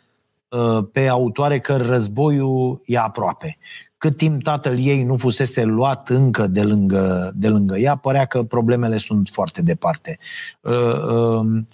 uh, 0.50 0.80
pe 0.92 1.08
autoare 1.08 1.60
că 1.60 1.78
războiul 1.78 2.82
e 2.86 2.98
aproape 2.98 3.58
cât 4.00 4.18
timp 4.18 4.44
tatăl 4.44 4.78
ei 4.80 5.04
nu 5.04 5.18
fusese 5.18 5.64
luat 5.64 6.10
încă 6.10 6.48
de 6.48 6.64
lângă, 6.64 7.32
de 7.36 7.48
lângă 7.48 7.78
ea, 7.78 7.96
părea 7.96 8.26
că 8.26 8.44
problemele 8.44 8.98
sunt 8.98 9.30
foarte 9.32 9.62
departe. 9.62 10.20
Uh, 10.62 11.04
um, 11.04 11.68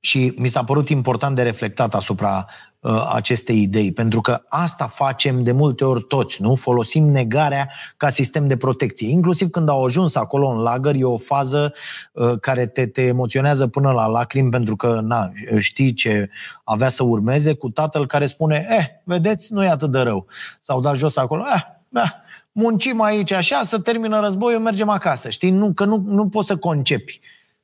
Și 0.00 0.32
mi 0.36 0.48
s-a 0.48 0.64
părut 0.64 0.88
important 0.88 1.36
de 1.36 1.42
reflectat 1.42 1.94
asupra 1.94 2.46
uh, 2.84 3.10
acestei 3.12 3.62
idei, 3.62 3.92
pentru 3.92 4.20
că 4.20 4.42
asta 4.48 4.86
facem 4.86 5.42
de 5.42 5.52
multe 5.52 5.84
ori 5.84 6.02
toți, 6.02 6.42
nu? 6.42 6.54
Folosim 6.54 7.04
negarea 7.04 7.70
ca 7.96 8.08
sistem 8.08 8.46
de 8.46 8.56
protecție. 8.56 9.08
Inclusiv 9.08 9.50
când 9.50 9.68
au 9.68 9.84
ajuns 9.84 10.14
acolo 10.14 10.48
în 10.48 10.58
lagăr, 10.58 10.94
e 10.94 11.04
o 11.04 11.16
fază 11.16 11.72
uh, 12.12 12.38
care 12.40 12.66
te, 12.66 12.86
te 12.86 13.02
emoționează 13.02 13.66
până 13.66 13.90
la 13.90 14.06
lacrimi, 14.06 14.50
pentru 14.50 14.76
că, 14.76 15.00
na, 15.02 15.32
știi 15.58 15.92
ce 15.92 16.30
avea 16.64 16.88
să 16.88 17.02
urmeze 17.02 17.54
cu 17.54 17.70
tatăl 17.70 18.06
care 18.06 18.26
spune, 18.26 18.66
eh, 18.68 18.86
vedeți, 19.04 19.52
nu 19.52 19.64
e 19.64 19.68
atât 19.68 19.90
de 19.90 19.98
rău. 19.98 20.26
S-au 20.60 20.80
dat 20.80 20.96
jos 20.96 21.16
acolo, 21.16 21.42
eh, 21.54 21.62
da, 21.88 22.14
muncim 22.52 23.00
aici 23.00 23.32
așa, 23.32 23.62
să 23.62 23.78
termină 23.78 24.20
războiul, 24.20 24.60
mergem 24.60 24.88
acasă. 24.88 25.30
Știi? 25.30 25.50
Nu, 25.50 25.72
că 25.72 25.84
nu, 25.84 26.04
nu 26.06 26.28
poți 26.28 26.46
să 26.46 26.56
concepi 26.56 27.20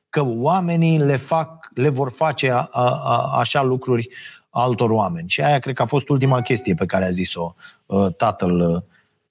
că 0.09 0.23
oamenii 0.25 0.99
le 0.99 1.17
fac, 1.17 1.71
le 1.75 1.89
vor 1.89 2.11
face 2.11 2.51
a, 2.51 2.69
a, 2.71 3.37
așa 3.39 3.63
lucruri 3.63 4.09
altor 4.51 4.91
oameni. 4.91 5.29
Și 5.29 5.43
aia 5.43 5.59
cred 5.59 5.75
că 5.75 5.83
a 5.83 5.87
fost 5.87 6.09
ultima 6.09 6.41
chestie 6.41 6.75
pe 6.75 6.87
care 6.87 7.05
a 7.05 7.11
zis-o 7.11 7.55
uh, 7.87 8.15
tatăl 8.17 8.85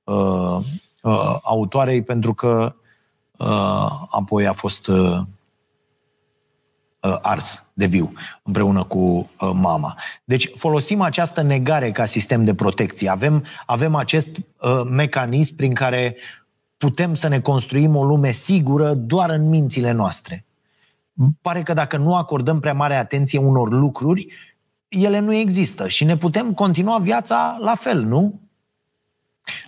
uh, 0.04 0.60
uh, 1.02 1.38
autoarei, 1.42 2.04
pentru 2.04 2.34
că 2.34 2.76
uh, 3.38 3.92
apoi 4.10 4.48
a 4.48 4.54
fost 4.54 4.88
uh, 4.88 5.18
uh, 7.00 7.18
ars 7.22 7.70
de 7.74 7.86
viu 7.86 8.14
împreună 8.44 8.84
cu 8.84 9.00
uh, 9.00 9.52
mama. 9.54 9.96
Deci 10.24 10.52
folosim 10.56 11.02
această 11.02 11.42
negare 11.42 11.92
ca 11.92 12.06
sistem 12.06 12.44
de 12.44 12.54
protecție. 12.54 13.10
Avem, 13.10 13.46
avem 13.66 13.96
acest 13.96 14.28
uh, 14.38 14.82
mecanism 14.90 15.56
prin 15.56 15.74
care 15.74 16.16
putem 16.78 17.14
să 17.14 17.28
ne 17.28 17.40
construim 17.40 17.96
o 17.96 18.04
lume 18.04 18.32
sigură 18.32 18.94
doar 18.94 19.30
în 19.30 19.50
mințile 19.50 19.92
noastre. 19.92 20.46
Pare 21.42 21.64
că 21.64 21.74
dacă 21.74 21.98
nu 21.98 22.16
acordăm 22.16 22.60
prea 22.60 22.74
mare 22.74 22.96
atenție 22.96 23.40
unor 23.40 23.70
lucruri, 23.72 24.28
ele 24.90 25.20
nu 25.20 25.34
există 25.34 25.88
și 25.88 26.04
ne 26.04 26.18
putem 26.18 26.54
continua 26.54 26.98
viața 26.98 27.58
la 27.62 27.76
fel, 27.76 28.02
nu? 28.02 28.40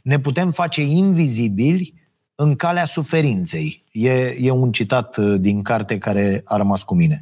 Ne 0.03 0.19
putem 0.19 0.51
face 0.51 0.81
invizibili 0.81 1.93
în 2.35 2.55
calea 2.55 2.85
suferinței. 2.85 3.83
E, 3.91 4.11
e 4.39 4.51
un 4.51 4.71
citat 4.71 5.17
uh, 5.17 5.39
din 5.39 5.61
carte 5.63 5.97
care 5.97 6.41
a 6.45 6.57
rămas 6.57 6.83
cu 6.83 6.95
mine. 6.95 7.21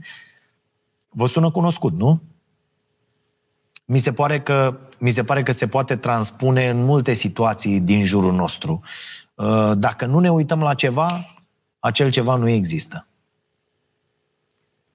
Vă 1.09 1.27
sună 1.27 1.51
cunoscut, 1.51 1.93
nu? 1.93 2.21
Mi 3.85 3.99
se, 3.99 4.13
pare 4.13 4.41
că, 4.41 4.79
mi 4.97 5.09
se 5.09 5.23
pare 5.23 5.43
că 5.43 5.51
se 5.51 5.67
poate 5.67 5.95
transpune 5.95 6.69
în 6.69 6.83
multe 6.83 7.13
situații 7.13 7.79
din 7.79 8.05
jurul 8.05 8.33
nostru. 8.33 8.81
Uh, 9.35 9.71
dacă 9.77 10.05
nu 10.05 10.19
ne 10.19 10.31
uităm 10.31 10.61
la 10.61 10.73
ceva, 10.73 11.07
acel 11.79 12.11
ceva 12.11 12.35
nu 12.35 12.49
există. 12.49 13.08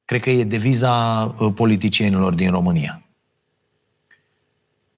Cred 0.04 0.20
că 0.20 0.30
e 0.30 0.44
deviza 0.44 1.24
uh, 1.38 1.52
politicienilor 1.54 2.34
din 2.34 2.50
România. 2.50 3.02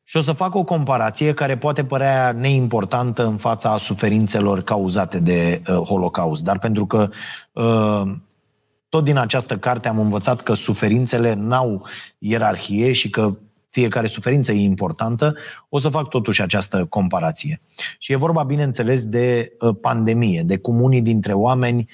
Și 0.05 0.17
o 0.17 0.21
să 0.21 0.33
fac 0.33 0.55
o 0.55 0.65
comparație 0.65 1.35
care 1.35 1.57
poate 1.57 1.85
părea 1.85 2.33
neimportantă 2.33 3.27
în 3.27 3.37
fața 3.37 3.79
suferințelor 3.79 4.63
cauzate 4.63 5.19
de 5.19 5.63
uh, 5.69 5.75
Holocaust, 5.75 6.45
dar 6.45 6.59
pentru 6.59 6.87
că 6.87 7.11
uh, 7.53 8.13
tot 8.89 9.05
din 9.05 9.17
această 9.17 9.59
carte 9.59 9.89
am 9.89 9.99
învățat 9.99 10.41
că 10.41 10.55
suferințele 10.55 11.35
n-au 11.35 11.87
ierarhie 12.19 12.93
și 12.93 13.11
că 13.11 13.37
fiecare 13.71 14.07
suferință 14.07 14.53
e 14.53 14.61
importantă, 14.61 15.35
o 15.69 15.79
să 15.79 15.89
fac 15.89 16.09
totuși 16.09 16.43
această 16.43 16.85
comparație. 16.85 17.61
Și 17.99 18.13
e 18.13 18.17
vorba, 18.17 18.43
bineînțeles, 18.43 19.05
de 19.05 19.53
uh, 19.61 19.77
pandemie, 19.81 20.43
de 20.43 20.57
cum 20.57 20.81
unii 20.81 21.03
dintre 21.03 21.33
oameni 21.33 21.89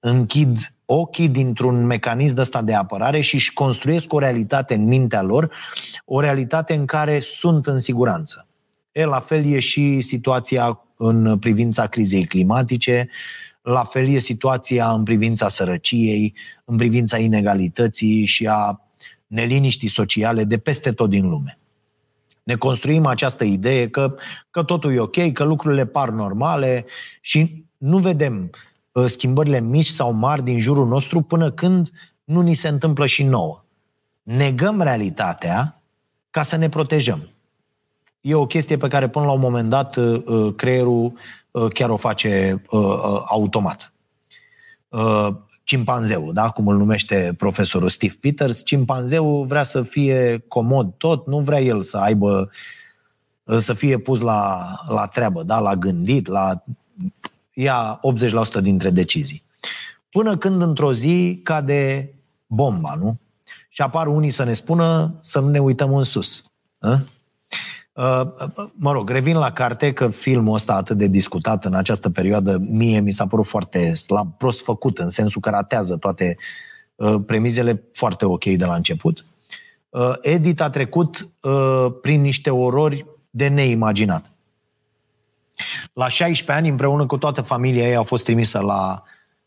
închid 0.00 0.72
ochii 0.84 1.28
dintr-un 1.28 1.86
mecanism 1.86 2.38
ăsta 2.38 2.62
de 2.62 2.74
apărare 2.74 3.20
și 3.20 3.34
își 3.34 3.52
construiesc 3.52 4.12
o 4.12 4.18
realitate 4.18 4.74
în 4.74 4.84
mintea 4.84 5.22
lor, 5.22 5.52
o 6.04 6.20
realitate 6.20 6.74
în 6.74 6.86
care 6.86 7.20
sunt 7.20 7.66
în 7.66 7.78
siguranță. 7.78 8.46
E, 8.92 9.04
la 9.04 9.20
fel 9.20 9.44
e 9.44 9.58
și 9.58 10.00
situația 10.00 10.80
în 10.96 11.38
privința 11.38 11.86
crizei 11.86 12.24
climatice, 12.24 13.08
la 13.62 13.84
fel 13.84 14.08
e 14.08 14.18
situația 14.18 14.90
în 14.90 15.02
privința 15.02 15.48
sărăciei, 15.48 16.34
în 16.64 16.76
privința 16.76 17.18
inegalității 17.18 18.24
și 18.24 18.46
a 18.46 18.80
neliniștii 19.26 19.88
sociale 19.88 20.44
de 20.44 20.58
peste 20.58 20.92
tot 20.92 21.10
din 21.10 21.28
lume. 21.28 21.58
Ne 22.42 22.54
construim 22.54 23.06
această 23.06 23.44
idee 23.44 23.88
că, 23.88 24.14
că 24.50 24.62
totul 24.62 24.94
e 24.94 24.98
ok, 24.98 25.32
că 25.32 25.44
lucrurile 25.44 25.86
par 25.86 26.08
normale 26.08 26.84
și 27.20 27.64
nu 27.76 27.98
vedem 27.98 28.50
Uh, 28.50 28.67
schimbările 29.04 29.60
mici 29.60 29.86
sau 29.86 30.12
mari 30.12 30.42
din 30.42 30.58
jurul 30.58 30.86
nostru 30.86 31.20
până 31.20 31.50
când 31.50 31.90
nu 32.24 32.40
ni 32.40 32.54
se 32.54 32.68
întâmplă 32.68 33.06
și 33.06 33.22
nouă. 33.22 33.64
Negăm 34.22 34.80
realitatea 34.80 35.82
ca 36.30 36.42
să 36.42 36.56
ne 36.56 36.68
protejăm. 36.68 37.28
E 38.20 38.34
o 38.34 38.46
chestie 38.46 38.76
pe 38.76 38.88
care 38.88 39.08
până 39.08 39.24
la 39.24 39.32
un 39.32 39.40
moment 39.40 39.68
dat 39.68 39.96
uh, 39.96 40.22
uh, 40.26 40.54
creierul 40.54 41.12
chiar 41.74 41.90
o 41.90 41.96
face 41.96 42.62
automat. 43.24 43.92
Cimpanzeul, 45.64 46.32
da? 46.32 46.50
cum 46.50 46.68
îl 46.68 46.76
numește 46.76 47.34
profesorul 47.38 47.88
Steve 47.88 48.14
Peters, 48.20 48.64
cimpanzeul 48.64 49.44
vrea 49.44 49.62
să 49.62 49.82
fie 49.82 50.44
comod 50.48 50.92
tot, 50.96 51.26
nu 51.26 51.38
vrea 51.40 51.60
el 51.60 51.82
să 51.82 51.96
aibă 51.96 52.50
să 53.56 53.72
fie 53.72 53.98
pus 53.98 54.20
la, 54.20 54.70
la 54.88 55.06
treabă, 55.06 55.42
da? 55.42 55.58
la 55.58 55.76
gândit, 55.76 56.26
la 56.26 56.62
ia 57.60 58.00
80% 58.58 58.62
dintre 58.62 58.90
decizii. 58.90 59.42
Până 60.10 60.36
când 60.36 60.62
într-o 60.62 60.92
zi 60.92 61.40
cade 61.42 62.14
bomba, 62.46 62.94
nu? 62.94 63.16
Și 63.68 63.82
apar 63.82 64.06
unii 64.06 64.30
să 64.30 64.44
ne 64.44 64.52
spună 64.52 65.14
să 65.20 65.40
nu 65.40 65.48
ne 65.48 65.58
uităm 65.58 65.94
în 65.94 66.02
sus. 66.02 66.44
A? 66.78 67.00
Mă 68.72 68.92
rog, 68.92 69.10
revin 69.10 69.36
la 69.36 69.52
carte 69.52 69.92
că 69.92 70.08
filmul 70.08 70.54
ăsta 70.54 70.74
atât 70.74 70.96
de 70.96 71.06
discutat 71.06 71.64
în 71.64 71.74
această 71.74 72.10
perioadă, 72.10 72.58
mie 72.68 73.00
mi 73.00 73.10
s-a 73.10 73.26
părut 73.26 73.46
foarte 73.46 73.94
slab, 73.94 74.36
prost 74.36 74.64
făcut, 74.64 74.98
în 74.98 75.08
sensul 75.08 75.40
că 75.40 75.50
ratează 75.50 75.96
toate 75.96 76.36
premizele 77.26 77.82
foarte 77.92 78.24
ok 78.24 78.44
de 78.44 78.64
la 78.64 78.74
început. 78.74 79.24
Edit 80.20 80.60
a 80.60 80.70
trecut 80.70 81.28
prin 82.00 82.20
niște 82.20 82.50
orori 82.50 83.06
de 83.30 83.48
neimaginat. 83.48 84.30
La 85.92 86.08
16 86.08 86.52
ani, 86.52 86.68
împreună 86.68 87.06
cu 87.06 87.16
toată 87.16 87.40
familia 87.40 87.88
ei, 87.88 87.96
a 87.96 88.02
fost 88.02 88.24
trimisă 88.24 88.58
la, 88.58 89.02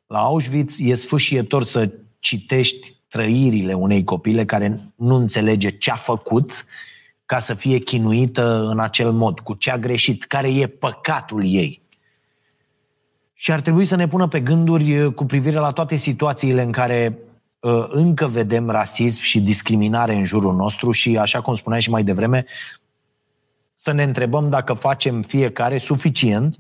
la 0.08 0.20
Auschwitz. 0.20 0.80
E 0.80 0.94
sfâșietor 0.94 1.64
să 1.64 1.92
citești 2.20 2.96
trăirile 3.08 3.74
unei 3.74 4.04
copile 4.04 4.46
care 4.46 4.80
nu 4.96 5.16
înțelege 5.16 5.70
ce 5.70 5.92
a 5.92 5.96
făcut 5.96 6.66
ca 7.26 7.40
să 7.40 7.54
fie 7.54 7.80
chinuită 7.80 8.68
în 8.70 8.80
acel 8.80 9.12
mod, 9.12 9.40
cu 9.40 9.54
ce 9.54 9.72
a 9.72 9.78
greșit, 9.78 10.24
care 10.24 10.54
e 10.54 10.68
păcatul 10.68 11.44
ei. 11.46 11.82
Și 13.34 13.52
ar 13.52 13.62
trebui 13.62 13.86
să 13.86 13.96
ne 13.96 14.08
pună 14.08 14.28
pe 14.28 14.40
gânduri 14.40 15.00
uh, 15.00 15.14
cu 15.14 15.26
privire 15.26 15.60
la 15.60 15.72
toate 15.72 15.96
situațiile 15.96 16.62
în 16.62 16.72
care 16.72 17.18
uh, 17.60 17.86
încă 17.88 18.28
vedem 18.28 18.70
rasism 18.70 19.22
și 19.22 19.42
discriminare 19.42 20.16
în 20.16 20.24
jurul 20.24 20.56
nostru 20.56 20.92
și, 20.92 21.18
așa 21.18 21.42
cum 21.42 21.56
spuneai 21.56 21.82
și 21.82 21.90
mai 21.90 22.04
devreme, 22.04 22.46
să 23.82 23.92
ne 23.92 24.04
întrebăm 24.04 24.50
dacă 24.50 24.74
facem 24.74 25.22
fiecare 25.22 25.78
suficient 25.78 26.58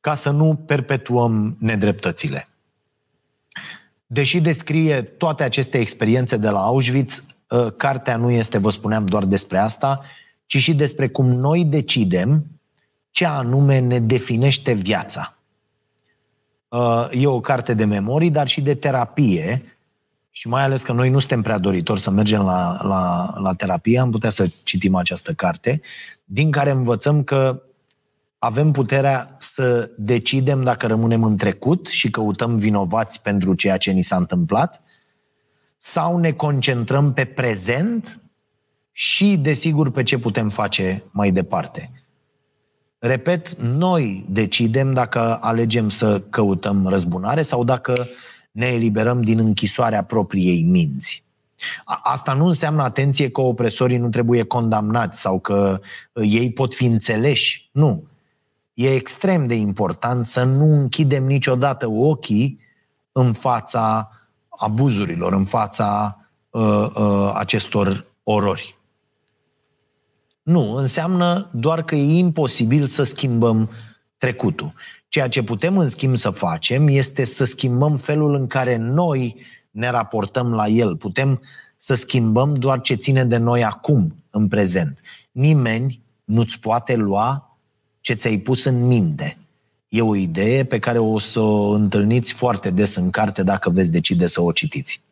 ca 0.00 0.14
să 0.14 0.30
nu 0.30 0.54
perpetuăm 0.54 1.56
nedreptățile. 1.58 2.48
Deși 4.06 4.40
descrie 4.40 5.02
toate 5.02 5.42
aceste 5.42 5.78
experiențe 5.78 6.36
de 6.36 6.48
la 6.48 6.62
Auschwitz, 6.62 7.26
ă, 7.50 7.70
cartea 7.70 8.16
nu 8.16 8.30
este, 8.30 8.58
vă 8.58 8.70
spuneam, 8.70 9.06
doar 9.06 9.24
despre 9.24 9.58
asta, 9.58 10.04
ci 10.46 10.56
și 10.56 10.74
despre 10.74 11.08
cum 11.08 11.26
noi 11.26 11.64
decidem 11.64 12.44
ce 13.10 13.26
anume 13.26 13.78
ne 13.78 13.98
definește 13.98 14.72
viața. 14.72 15.36
Ă, 16.72 17.08
e 17.12 17.26
o 17.26 17.40
carte 17.40 17.74
de 17.74 17.84
memorii, 17.84 18.30
dar 18.30 18.48
și 18.48 18.60
de 18.60 18.74
terapie 18.74 19.78
și 20.30 20.48
mai 20.48 20.62
ales 20.62 20.82
că 20.82 20.92
noi 20.92 21.10
nu 21.10 21.18
suntem 21.18 21.42
prea 21.42 21.58
doritori 21.58 22.00
să 22.00 22.10
mergem 22.10 22.42
la, 22.42 22.82
la, 22.82 23.32
la 23.40 23.52
terapie, 23.52 23.98
am 23.98 24.10
putea 24.10 24.30
să 24.30 24.48
citim 24.64 24.94
această 24.94 25.32
carte, 25.32 25.80
din 26.24 26.50
care 26.50 26.70
învățăm 26.70 27.22
că 27.22 27.62
avem 28.38 28.70
puterea 28.70 29.36
să 29.38 29.90
decidem 29.96 30.62
dacă 30.62 30.86
rămânem 30.86 31.24
în 31.24 31.36
trecut 31.36 31.86
și 31.86 32.10
căutăm 32.10 32.56
vinovați 32.56 33.22
pentru 33.22 33.54
ceea 33.54 33.76
ce 33.76 33.90
ni 33.90 34.02
s-a 34.02 34.16
întâmplat, 34.16 34.82
sau 35.76 36.18
ne 36.18 36.32
concentrăm 36.32 37.12
pe 37.12 37.24
prezent 37.24 38.20
și, 38.92 39.36
desigur, 39.36 39.90
pe 39.90 40.02
ce 40.02 40.18
putem 40.18 40.48
face 40.48 41.04
mai 41.10 41.30
departe. 41.30 41.90
Repet, 42.98 43.54
noi 43.54 44.26
decidem 44.28 44.92
dacă 44.92 45.38
alegem 45.40 45.88
să 45.88 46.20
căutăm 46.20 46.86
răzbunare 46.86 47.42
sau 47.42 47.64
dacă 47.64 48.06
ne 48.50 48.66
eliberăm 48.66 49.22
din 49.22 49.38
închisoarea 49.38 50.04
propriei 50.04 50.62
minți. 50.62 51.24
Asta 51.84 52.32
nu 52.32 52.46
înseamnă, 52.46 52.82
atenție, 52.82 53.30
că 53.30 53.40
opresorii 53.40 53.96
nu 53.96 54.08
trebuie 54.08 54.42
condamnați 54.42 55.20
sau 55.20 55.38
că 55.38 55.80
uh, 56.12 56.24
ei 56.26 56.52
pot 56.52 56.74
fi 56.74 56.84
înțeleși. 56.84 57.68
Nu. 57.72 58.04
E 58.74 58.94
extrem 58.94 59.46
de 59.46 59.54
important 59.54 60.26
să 60.26 60.44
nu 60.44 60.80
închidem 60.80 61.24
niciodată 61.24 61.88
ochii 61.88 62.60
în 63.12 63.32
fața 63.32 64.10
abuzurilor, 64.48 65.32
în 65.32 65.44
fața 65.44 66.18
uh, 66.50 66.90
uh, 66.94 67.32
acestor 67.34 68.06
orori. 68.22 68.78
Nu, 70.42 70.74
înseamnă 70.74 71.48
doar 71.52 71.82
că 71.82 71.94
e 71.94 72.18
imposibil 72.18 72.86
să 72.86 73.02
schimbăm 73.02 73.70
trecutul. 74.18 74.72
Ceea 75.10 75.28
ce 75.28 75.42
putem, 75.42 75.78
în 75.78 75.88
schimb, 75.88 76.16
să 76.16 76.30
facem 76.30 76.88
este 76.88 77.24
să 77.24 77.44
schimbăm 77.44 77.96
felul 77.96 78.34
în 78.34 78.46
care 78.46 78.76
noi 78.76 79.36
ne 79.70 79.90
raportăm 79.90 80.54
la 80.54 80.66
el. 80.66 80.96
Putem 80.96 81.42
să 81.76 81.94
schimbăm 81.94 82.54
doar 82.54 82.80
ce 82.80 82.94
ține 82.94 83.24
de 83.24 83.36
noi 83.36 83.64
acum, 83.64 84.14
în 84.30 84.48
prezent. 84.48 84.98
Nimeni 85.32 86.00
nu-ți 86.24 86.60
poate 86.60 86.94
lua 86.94 87.58
ce 88.00 88.14
ți-ai 88.14 88.36
pus 88.36 88.64
în 88.64 88.86
minte. 88.86 89.38
E 89.88 90.02
o 90.02 90.14
idee 90.14 90.64
pe 90.64 90.78
care 90.78 90.98
o 90.98 91.18
să 91.18 91.40
o 91.40 91.70
întâlniți 91.70 92.32
foarte 92.32 92.70
des 92.70 92.94
în 92.94 93.10
carte 93.10 93.42
dacă 93.42 93.70
veți 93.70 93.90
decide 93.90 94.26
să 94.26 94.40
o 94.40 94.52
citiți. 94.52 95.02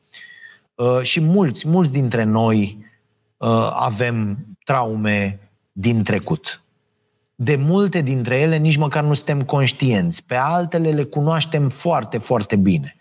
Uh, 0.75 1.03
și 1.03 1.21
mulți, 1.21 1.69
mulți 1.69 1.93
dintre 1.93 2.25
noi 2.25 2.85
uh, 3.37 3.71
avem 3.73 4.39
traume 4.65 5.41
din 5.73 6.03
trecut. 6.03 6.63
De 7.41 7.57
multe 7.57 8.01
dintre 8.01 8.37
ele 8.37 8.57
nici 8.57 8.77
măcar 8.77 9.05
nu 9.05 9.15
suntem 9.15 9.43
conștienți. 9.43 10.27
Pe 10.27 10.35
altele 10.35 10.91
le 10.91 11.05
cunoaștem 11.05 11.69
foarte, 11.69 12.19
foarte 12.19 12.57
bine. 12.57 12.97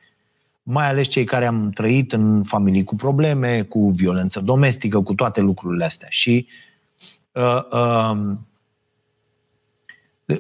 Mai 0.64 0.88
ales 0.88 1.08
cei 1.08 1.24
care 1.24 1.46
am 1.46 1.70
trăit 1.70 2.14
în 2.14 2.44
familii 2.44 2.84
cu 2.84 2.96
probleme, 2.96 3.62
cu 3.62 3.90
violență 3.90 4.40
domestică, 4.40 5.02
cu 5.02 5.14
toate 5.14 5.42
lucrurile 5.42 5.86
astea. 5.86 6.08
Și 6.12 6.48
uh, 7.32 7.64
uh, 7.72 8.18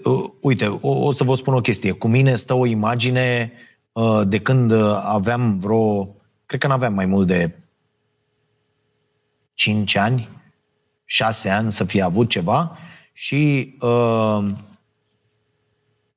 uh, 0.03 0.29
uite, 0.41 0.67
o, 0.67 0.89
o 0.89 1.11
să 1.11 1.23
vă 1.23 1.35
spun 1.35 1.53
o 1.53 1.61
chestie. 1.61 1.91
Cu 1.91 2.07
mine 2.07 2.35
stă 2.35 2.53
o 2.53 2.65
imagine 2.65 3.51
uh, 3.91 4.21
de 4.27 4.39
când 4.39 4.71
aveam 5.03 5.59
vreo, 5.59 6.15
cred 6.45 6.59
că 6.59 6.67
n-aveam 6.67 6.93
mai 6.93 7.05
mult 7.05 7.27
de 7.27 7.55
5 9.53 9.95
ani, 9.95 10.29
6 11.05 11.49
ani 11.49 11.71
să 11.71 11.83
fie 11.83 12.01
avut 12.01 12.29
ceva 12.29 12.77
și 13.19 13.73
uh, 13.81 14.49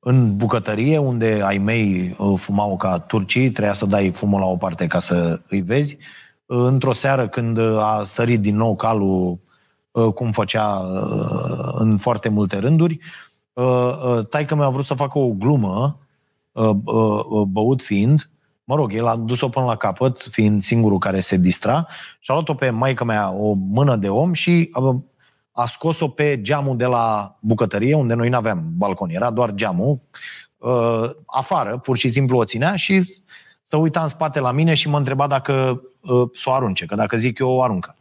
în 0.00 0.36
bucătărie, 0.36 0.98
unde 0.98 1.40
ai 1.44 1.58
mei 1.58 2.16
uh, 2.18 2.38
fumau 2.38 2.76
ca 2.76 2.98
turcii, 2.98 3.50
trebuia 3.50 3.72
să 3.72 3.86
dai 3.86 4.10
fumul 4.10 4.40
la 4.40 4.46
o 4.46 4.56
parte 4.56 4.86
ca 4.86 4.98
să 4.98 5.40
îi 5.48 5.60
vezi. 5.60 5.98
Uh, 6.46 6.58
într-o 6.64 6.92
seară, 6.92 7.28
când 7.28 7.58
a 7.58 8.02
sărit 8.04 8.40
din 8.40 8.56
nou 8.56 8.76
calul, 8.76 9.38
uh, 9.90 10.12
cum 10.12 10.32
făcea 10.32 10.66
uh, 10.66 11.72
în 11.74 11.96
foarte 11.96 12.28
multe 12.28 12.58
rânduri, 12.58 12.98
uh, 13.52 13.64
uh, 13.64 14.26
taică 14.26 14.54
mi-a 14.54 14.68
vrut 14.68 14.84
să 14.84 14.94
facă 14.94 15.18
o 15.18 15.28
glumă, 15.28 15.98
uh, 16.52 16.70
uh, 16.84 17.24
uh, 17.28 17.42
băut 17.46 17.82
fiind, 17.82 18.30
mă 18.64 18.74
rog, 18.74 18.92
el 18.94 19.06
a 19.06 19.16
dus-o 19.16 19.48
până 19.48 19.66
la 19.66 19.76
capăt, 19.76 20.28
fiind 20.30 20.62
singurul 20.62 20.98
care 20.98 21.20
se 21.20 21.36
distra, 21.36 21.86
și 22.18 22.30
a 22.30 22.32
luat-o 22.32 22.54
pe 22.54 22.70
maica 22.70 23.04
mea 23.04 23.32
o 23.32 23.52
mână 23.52 23.96
de 23.96 24.08
om 24.08 24.32
și 24.32 24.70
uh, 24.74 24.96
a 25.60 25.66
scos-o 25.66 26.08
pe 26.08 26.40
geamul 26.40 26.76
de 26.76 26.84
la 26.84 27.36
bucătărie, 27.40 27.94
unde 27.94 28.14
noi 28.14 28.28
nu 28.28 28.36
aveam 28.36 28.70
balcon, 28.76 29.10
era 29.10 29.30
doar 29.30 29.54
geamul, 29.54 30.00
uh, 30.58 31.10
afară, 31.26 31.78
pur 31.78 31.96
și 31.96 32.08
simplu 32.08 32.38
o 32.38 32.44
ținea 32.44 32.76
și 32.76 33.20
să 33.62 33.76
uita 33.76 34.02
în 34.02 34.08
spate 34.08 34.40
la 34.40 34.52
mine 34.52 34.74
și 34.74 34.88
mă 34.88 34.96
întreba 34.96 35.26
dacă 35.26 35.82
uh, 36.00 36.28
să 36.34 36.50
o 36.50 36.52
arunce, 36.52 36.86
că 36.86 36.94
dacă 36.94 37.16
zic 37.16 37.38
eu 37.38 37.48
o 37.48 37.62
aruncă. 37.62 37.96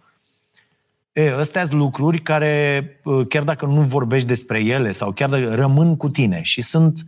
E, 1.12 1.32
astea 1.32 1.66
sunt 1.66 1.80
lucruri 1.80 2.22
care, 2.22 2.84
uh, 3.04 3.28
chiar 3.28 3.44
dacă 3.44 3.66
nu 3.66 3.82
vorbești 3.82 4.28
despre 4.28 4.60
ele 4.60 4.92
sau 4.92 5.12
chiar 5.12 5.30
dacă 5.30 5.56
rămân 5.56 5.98
cu 5.98 6.10
tine 6.10 6.42
și 6.42 6.62
sunt 6.62 7.06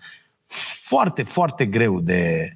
foarte, 0.83 1.23
foarte 1.23 1.65
greu 1.65 1.99
de, 1.99 2.55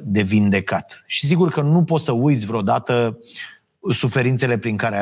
de 0.00 0.22
vindecat. 0.22 1.04
Și 1.06 1.26
sigur 1.26 1.50
că 1.50 1.60
nu 1.60 1.84
poți 1.84 2.04
să 2.04 2.12
uiți 2.12 2.46
vreodată 2.46 3.18
suferințele 3.90 4.58
prin 4.58 4.76
care, 4.76 4.98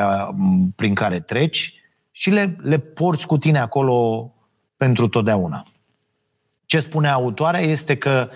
prin 0.77 0.95
care 0.95 1.21
treci, 1.21 1.84
și 2.16 2.31
le, 2.31 2.57
le 2.62 2.79
porți 2.79 3.27
cu 3.27 3.38
tine 3.38 3.61
acolo 3.61 4.31
pentru 4.77 5.09
totdeauna. 5.09 5.66
Ce 6.66 6.81
spune 6.81 7.09
autoarea 7.09 7.61
este 7.61 7.96
că 7.96 8.29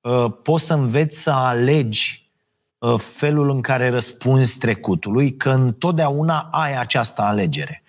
uh, 0.00 0.32
poți 0.42 0.64
să 0.64 0.74
înveți 0.74 1.22
să 1.22 1.30
alegi 1.30 2.30
uh, 2.78 2.98
felul 2.98 3.50
în 3.50 3.60
care 3.60 3.88
răspunzi 3.88 4.58
trecutului, 4.58 5.36
că 5.36 5.50
întotdeauna 5.50 6.48
ai 6.52 6.76
această 6.76 7.22
alegere. 7.22 7.82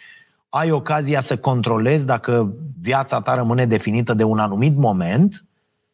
Ai 0.50 0.72
ocazia 0.72 1.22
să 1.22 1.38
controlezi 1.38 2.06
dacă 2.06 2.54
viața 2.82 3.22
ta 3.22 3.36
rămâne 3.36 3.66
definită 3.66 4.14
de 4.14 4.24
un 4.24 4.40
anumit 4.40 4.76
moment, 4.76 5.46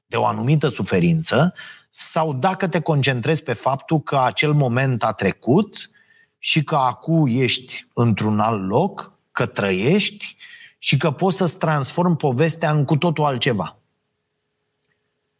de 0.06 0.16
o 0.18 0.26
anumită 0.26 0.68
suferință, 0.68 1.54
sau 1.90 2.34
dacă 2.34 2.68
te 2.68 2.80
concentrezi 2.80 3.44
pe 3.44 3.54
faptul 3.54 4.02
că 4.02 4.18
acel 4.18 4.54
moment 4.54 5.04
a 5.04 5.12
trecut 5.12 5.90
și 6.38 6.64
că 6.64 6.76
acum 6.76 7.28
ești 7.28 7.88
într-un 7.94 8.40
alt 8.40 8.68
loc 8.68 9.20
că 9.32 9.46
trăiești 9.46 10.36
și 10.78 10.98
că 10.98 11.12
poți 11.12 11.38
să-ți 11.38 11.58
transformi 11.58 12.16
povestea 12.16 12.72
în 12.72 12.86
cu 12.86 12.98
totul 12.98 13.24
altceva. 13.24 13.78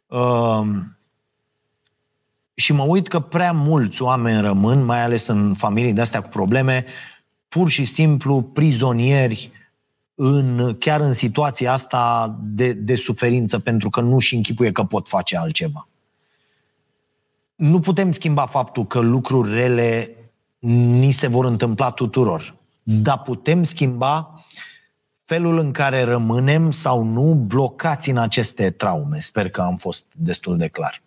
Uh, 0.06 0.66
și 2.54 2.72
mă 2.72 2.82
uit 2.82 3.08
că 3.08 3.20
prea 3.20 3.52
mulți 3.52 4.02
oameni 4.02 4.40
rămân, 4.40 4.84
mai 4.84 5.02
ales 5.02 5.26
în 5.26 5.54
familii 5.54 5.92
de-astea 5.92 6.20
cu 6.22 6.28
probleme, 6.28 6.84
pur 7.48 7.68
și 7.68 7.84
simplu 7.84 8.42
prizonieri 8.42 9.50
în, 10.14 10.76
chiar 10.78 11.00
în 11.00 11.12
situația 11.12 11.72
asta 11.72 12.36
de, 12.42 12.72
de 12.72 12.94
suferință, 12.94 13.58
pentru 13.58 13.90
că 13.90 14.00
nu 14.00 14.18
și 14.18 14.34
închipuie 14.34 14.72
că 14.72 14.84
pot 14.84 15.08
face 15.08 15.36
altceva. 15.36 15.88
Nu 17.54 17.80
putem 17.80 18.12
schimba 18.12 18.46
faptul 18.46 18.86
că 18.86 19.00
lucruri 19.00 19.52
rele 19.52 20.16
ni 20.58 21.10
se 21.10 21.26
vor 21.26 21.44
întâmpla 21.44 21.90
tuturor 21.90 22.54
dar 22.82 23.22
putem 23.22 23.62
schimba 23.62 24.44
felul 25.24 25.58
în 25.58 25.72
care 25.72 26.02
rămânem 26.02 26.70
sau 26.70 27.02
nu 27.02 27.34
blocați 27.34 28.10
în 28.10 28.18
aceste 28.18 28.70
traume. 28.70 29.18
Sper 29.18 29.50
că 29.50 29.60
am 29.60 29.76
fost 29.76 30.04
destul 30.16 30.56
de 30.56 30.68
clar. 30.68 31.02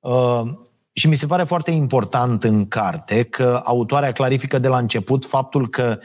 Uh, 0.00 0.42
și 0.92 1.08
mi 1.08 1.14
se 1.14 1.26
pare 1.26 1.44
foarte 1.44 1.70
important 1.70 2.44
în 2.44 2.68
carte 2.68 3.22
că 3.22 3.60
autoarea 3.64 4.12
clarifică 4.12 4.58
de 4.58 4.68
la 4.68 4.78
început 4.78 5.26
faptul 5.26 5.68
că 5.68 5.98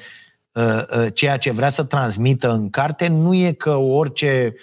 uh, 0.51 0.63
uh, 0.97 1.07
ceea 1.13 1.37
ce 1.37 1.51
vrea 1.51 1.69
să 1.69 1.83
transmită 1.83 2.51
în 2.51 2.69
carte 2.69 3.07
nu 3.07 3.33
e 3.33 3.51
că 3.51 3.75
orice 3.75 4.55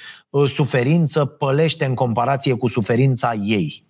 suferință 0.46 1.24
pălește 1.24 1.84
în 1.84 1.94
comparație 1.94 2.54
cu 2.54 2.66
suferința 2.66 3.34
ei. 3.34 3.84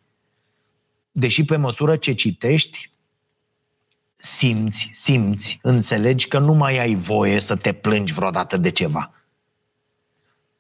Deși 1.11 1.45
pe 1.45 1.57
măsură 1.57 1.97
ce 1.97 2.13
citești, 2.13 2.93
simți, 4.19 4.91
simți, 4.93 5.59
înțelegi 5.63 6.29
că 6.29 6.39
nu 6.39 6.53
mai 6.53 6.79
ai 6.79 6.95
voie 6.95 7.41
să 7.41 7.57
te 7.57 7.73
plângi 7.73 8.13
vreodată 8.13 8.57
de 8.57 8.71
ceva. 8.71 9.11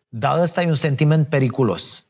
Dar 0.08 0.40
ăsta 0.40 0.62
e 0.62 0.68
un 0.68 0.74
sentiment 0.74 1.28
periculos. 1.28 2.06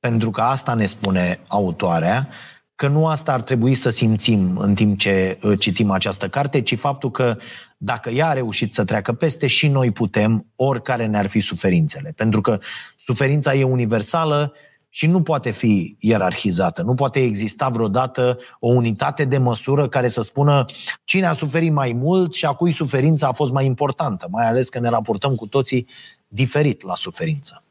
Pentru 0.00 0.30
că 0.30 0.40
asta 0.40 0.74
ne 0.74 0.86
spune 0.86 1.40
autoarea, 1.46 2.28
că 2.74 2.88
nu 2.88 3.06
asta 3.06 3.32
ar 3.32 3.42
trebui 3.42 3.74
să 3.74 3.90
simțim 3.90 4.56
în 4.56 4.74
timp 4.74 4.98
ce 4.98 5.38
uh, 5.42 5.58
citim 5.58 5.90
această 5.90 6.28
carte, 6.28 6.60
ci 6.60 6.78
faptul 6.78 7.10
că 7.10 7.36
dacă 7.76 8.10
ea 8.10 8.28
a 8.28 8.32
reușit 8.32 8.74
să 8.74 8.84
treacă 8.84 9.12
peste, 9.12 9.46
și 9.46 9.68
noi 9.68 9.90
putem, 9.90 10.46
oricare 10.56 11.06
ne-ar 11.06 11.26
fi 11.26 11.40
suferințele. 11.40 12.12
Pentru 12.16 12.40
că 12.40 12.58
suferința 12.96 13.54
e 13.54 13.64
universală 13.64 14.52
și 14.96 15.06
nu 15.06 15.22
poate 15.22 15.50
fi 15.50 15.96
ierarhizată. 15.98 16.82
Nu 16.82 16.94
poate 16.94 17.20
exista 17.20 17.68
vreodată 17.68 18.38
o 18.60 18.68
unitate 18.68 19.24
de 19.24 19.38
măsură 19.38 19.88
care 19.88 20.08
să 20.08 20.22
spună 20.22 20.64
cine 21.04 21.26
a 21.26 21.32
suferit 21.32 21.72
mai 21.72 21.92
mult 21.92 22.34
și 22.34 22.44
a 22.44 22.52
cui 22.52 22.72
suferința 22.72 23.26
a 23.26 23.32
fost 23.32 23.52
mai 23.52 23.64
importantă, 23.64 24.26
mai 24.30 24.46
ales 24.46 24.68
că 24.68 24.78
ne 24.78 24.88
raportăm 24.88 25.34
cu 25.34 25.46
toții 25.46 25.88
diferit 26.28 26.82
la 26.82 26.94
suferință. 26.94 27.62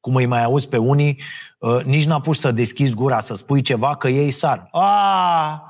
Cum 0.00 0.14
îi 0.14 0.26
mai 0.26 0.42
auzi 0.42 0.68
pe 0.68 0.76
unii, 0.76 1.20
uh, 1.58 1.84
nici 1.84 2.06
n-a 2.06 2.20
pus 2.20 2.40
să 2.40 2.50
deschizi 2.50 2.94
gura 2.94 3.20
să 3.20 3.34
spui 3.34 3.60
ceva 3.60 3.96
că 3.96 4.08
ei 4.08 4.30
sar. 4.30 4.68
A, 4.72 5.62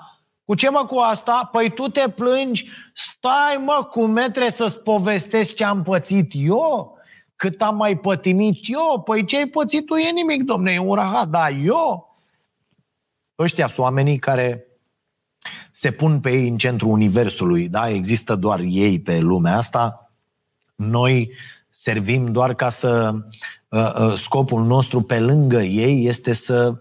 cu 0.44 0.54
ce 0.54 0.68
mă 0.68 0.85
cu 0.87 0.98
asta? 0.98 1.48
Păi 1.52 1.70
tu 1.70 1.88
te 1.88 2.09
plângi? 2.09 2.68
Stai 2.94 3.62
mă, 3.64 3.88
cum 3.90 4.14
trebuie 4.14 4.50
să-ți 4.50 4.83
povestesc 4.83 5.54
ce 5.54 5.64
am 5.64 5.83
pățit 5.83 6.33
eu? 6.35 6.98
Cât 7.40 7.62
am 7.62 7.76
mai 7.76 7.98
pătimit 7.98 8.59
eu, 8.62 9.03
păi 9.03 9.24
ce 9.24 9.37
ai 9.37 9.46
pățit 9.46 9.87
tu 9.87 9.94
e 9.94 10.11
nimic, 10.11 10.42
domne, 10.42 10.72
e 10.72 10.79
un 10.79 10.94
rahat, 10.94 11.29
dar 11.29 11.53
eu? 11.62 12.16
Ăștia 13.38 13.66
sunt 13.66 13.87
oamenii 13.87 14.18
care 14.18 14.66
se 15.70 15.90
pun 15.90 16.20
pe 16.20 16.31
ei 16.31 16.48
în 16.48 16.57
centrul 16.57 16.90
universului, 16.90 17.68
da? 17.68 17.88
Există 17.88 18.35
doar 18.35 18.61
ei 18.64 19.00
pe 19.00 19.18
lumea 19.18 19.57
asta. 19.57 20.11
Noi 20.74 21.33
servim 21.70 22.33
doar 22.33 22.55
ca 22.55 22.68
să 22.68 23.14
uh, 23.68 23.92
uh, 24.00 24.14
scopul 24.14 24.64
nostru 24.64 25.03
pe 25.03 25.20
lângă 25.20 25.62
ei 25.62 26.07
este 26.07 26.33
să 26.33 26.74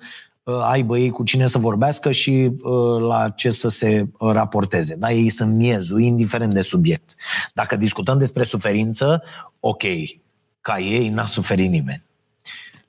uh, 0.43 0.59
aibă 0.61 0.97
ei 0.97 1.09
cu 1.09 1.23
cine 1.23 1.47
să 1.47 1.57
vorbească 1.57 2.11
și 2.11 2.51
la 2.99 3.29
ce 3.29 3.49
să 3.49 3.69
se 3.69 4.07
raporteze. 4.19 4.95
Da? 4.95 5.11
Ei 5.11 5.29
sunt 5.29 5.55
miezul, 5.55 5.99
indiferent 5.99 6.53
de 6.53 6.61
subiect. 6.61 7.15
Dacă 7.53 7.75
discutăm 7.75 8.17
despre 8.17 8.43
suferință, 8.43 9.23
ok, 9.59 9.83
ca 10.61 10.79
ei 10.79 11.09
n-a 11.09 11.25
suferit 11.25 11.69
nimeni. 11.69 12.03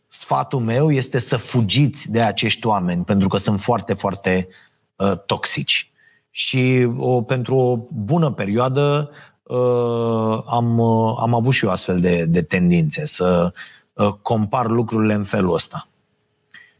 Sfatul 0.06 0.60
meu 0.60 0.92
este 0.92 1.18
să 1.18 1.36
fugiți 1.36 2.10
de 2.10 2.22
acești 2.22 2.66
oameni, 2.66 3.04
pentru 3.04 3.28
că 3.28 3.36
sunt 3.36 3.60
foarte, 3.60 3.94
foarte 3.94 4.48
uh, 4.96 5.12
toxici. 5.26 5.90
Și 6.30 6.88
o, 6.96 7.22
pentru 7.22 7.56
o 7.56 7.76
bună 7.90 8.32
perioadă 8.32 9.10
uh, 9.42 10.42
am, 10.46 10.78
uh, 10.78 11.16
am 11.20 11.34
avut 11.34 11.52
și 11.52 11.64
eu 11.64 11.70
astfel 11.70 12.00
de, 12.00 12.24
de 12.24 12.42
tendințe, 12.42 13.06
să 13.06 13.52
uh, 13.92 14.08
compar 14.22 14.66
lucrurile 14.66 15.14
în 15.14 15.24
felul 15.24 15.54
ăsta. 15.54 15.88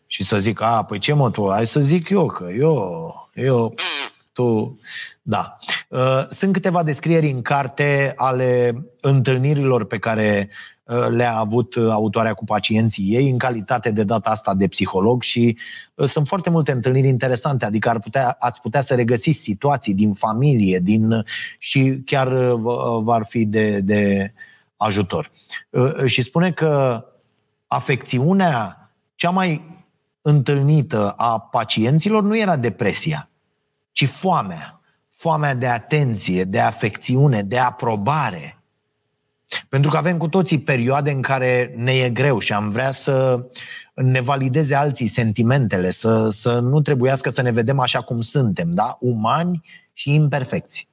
Și 0.07 0.25
să 0.25 0.39
zic, 0.39 0.61
a, 0.61 0.85
păi 0.85 0.99
ce 0.99 1.13
mă, 1.13 1.31
tu, 1.31 1.51
hai 1.51 1.67
să 1.67 1.81
zic 1.81 2.09
eu, 2.09 2.27
că 2.27 2.49
eu, 2.59 3.31
eu, 3.35 3.75
tu, 4.33 4.79
da. 5.23 5.57
Uh, 5.89 6.27
sunt 6.31 6.53
câteva 6.53 6.83
descrieri 6.83 7.31
în 7.31 7.43
carte 7.43 8.13
ale 8.17 8.83
întâlnirilor 9.01 9.85
pe 9.85 9.99
care 9.99 10.49
uh, 10.51 10.61
le-a 11.11 11.37
avut 11.37 11.77
autoarea 11.91 12.35
cu 12.35 12.45
pacienții 12.45 13.15
ei 13.15 13.31
în 13.31 13.39
calitate 13.39 13.91
de 13.91 14.05
data 14.05 14.31
asta 14.31 14.55
de 14.55 14.69
psiholog 14.69 15.23
și 15.23 15.57
uh, 15.95 16.07
sunt 16.07 16.27
foarte 16.27 16.51
multe 16.51 16.73
întâlniri 16.73 17.09
interesante, 17.09 17.65
adică 17.65 17.89
ar 17.89 17.99
putea, 17.99 18.37
ați 18.39 18.61
putea 18.61 18.81
să 18.81 18.95
regăsiți 18.95 19.39
situații 19.39 19.95
din 19.95 20.13
familie 20.13 20.79
din, 20.79 21.25
și 21.59 22.03
chiar 22.05 22.29
v-ar 23.03 23.27
fi 23.29 23.45
de, 23.45 23.81
de 23.81 24.33
ajutor. 24.77 25.31
Și 26.05 26.23
spune 26.23 26.53
că 26.53 27.05
afecțiunea 27.67 28.91
cea 29.15 29.31
mai 29.31 29.79
întâlnită 30.23 31.11
a 31.11 31.39
pacienților 31.41 32.23
nu 32.23 32.39
era 32.39 32.57
depresia, 32.57 33.29
ci 33.93 34.07
foamea 34.07 34.81
foamea 35.21 35.55
de 35.55 35.67
atenție, 35.67 36.45
de 36.45 36.61
afecțiune, 36.61 37.43
de 37.43 37.59
aprobare. 37.59 38.60
Pentru 39.69 39.91
că 39.91 39.97
avem 39.97 40.17
cu 40.17 40.29
toții 40.29 40.61
perioade 40.61 41.11
în 41.11 41.23
care 41.23 41.75
ne 41.77 41.93
e 41.93 42.11
greu 42.11 42.39
și 42.39 42.53
am 42.53 42.71
vrea 42.71 42.91
să 42.91 43.45
ne 43.95 44.21
valideze 44.21 44.75
alții 44.75 45.07
sentimentele, 45.07 45.91
să, 45.91 46.29
să 46.31 46.59
nu 46.59 46.81
trebuiască 46.81 47.31
să 47.31 47.43
ne 47.43 47.51
vedem 47.51 47.79
așa 47.79 48.01
cum 48.01 48.21
suntem, 48.21 48.71
da? 48.75 48.97
Umani 49.01 49.63
și 49.93 50.15
imperfecți. 50.15 50.89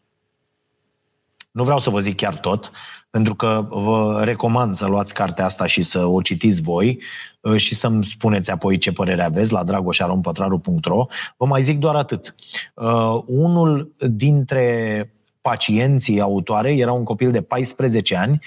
Nu 1.52 1.64
vreau 1.64 1.80
să 1.80 1.90
vă 1.90 2.00
zic 2.00 2.16
chiar 2.16 2.36
tot, 2.36 2.72
pentru 3.10 3.36
că 3.36 3.68
vă 3.70 4.22
recomand 4.24 4.76
să 4.76 4.86
luați 4.86 5.14
cartea 5.14 5.46
asta 5.46 5.66
și 5.66 5.84
să 5.84 6.06
o 6.06 6.22
citiți 6.22 6.62
voi 6.62 7.02
uh, 7.42 7.56
și 7.56 7.76
să-mi 7.76 8.06
spuneți 8.06 8.52
apoi 8.52 8.78
ce 8.78 8.92
părere 8.92 9.24
aveți 9.24 9.52
la 9.52 9.64
dragoșarompătraru.ro. 9.64 11.06
Vă 11.38 11.46
mai 11.46 11.62
zic 11.62 11.80
doar 11.80 11.96
atât. 11.96 12.36
Uh, 12.74 13.22
unul 13.26 13.96
dintre 13.98 15.12
pacienții 15.48 16.22
autoare 16.22 16.76
era 16.76 16.92
un 16.92 17.04
copil 17.04 17.32
de 17.32 17.42
14 17.42 18.16
ani 18.16 18.40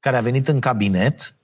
care 0.00 0.16
a 0.16 0.20
venit 0.20 0.48
în 0.48 0.60
cabinet 0.60 1.36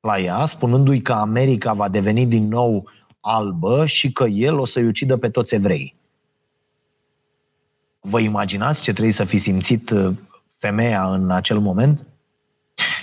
la 0.00 0.18
ea, 0.18 0.44
spunându-i 0.44 1.02
că 1.02 1.12
America 1.12 1.72
va 1.72 1.88
deveni 1.88 2.26
din 2.26 2.48
nou 2.48 2.88
albă 3.20 3.86
și 3.86 4.12
că 4.12 4.24
el 4.24 4.58
o 4.58 4.64
să-i 4.64 4.86
ucidă 4.86 5.16
pe 5.16 5.28
toți 5.28 5.54
evrei. 5.54 5.94
Vă 8.00 8.20
imaginați 8.20 8.82
ce 8.82 8.92
trebuie 8.92 9.12
să 9.12 9.24
fi 9.24 9.38
simțit 9.38 9.90
uh, 9.90 10.14
femeia 10.58 11.12
în 11.12 11.30
acel 11.30 11.58
moment? 11.58 12.06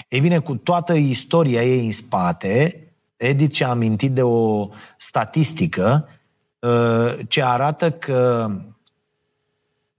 Ei 0.09 0.19
bine, 0.19 0.39
cu 0.39 0.55
toată 0.55 0.93
istoria 0.93 1.63
ei 1.63 1.85
în 1.85 1.91
spate, 1.91 2.83
Edith 3.17 3.55
și-a 3.55 3.69
amintit 3.69 4.11
de 4.11 4.21
o 4.21 4.69
statistică 4.97 6.09
uh, 6.59 7.19
ce 7.27 7.43
arată 7.43 7.91
că 7.91 8.51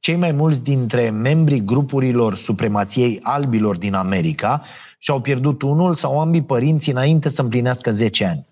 cei 0.01 0.17
mai 0.17 0.33
mulți 0.33 0.63
dintre 0.63 1.11
membrii 1.11 1.65
grupurilor 1.65 2.37
supremației 2.37 3.21
albilor 3.23 3.77
din 3.77 3.95
America 3.95 4.63
și-au 4.99 5.21
pierdut 5.21 5.63
unul 5.63 5.95
sau 5.95 6.21
ambii 6.21 6.43
părinți 6.43 6.91
înainte 6.91 7.29
să 7.29 7.43
împlinească 7.43 7.91
10 7.91 8.25
ani. 8.25 8.47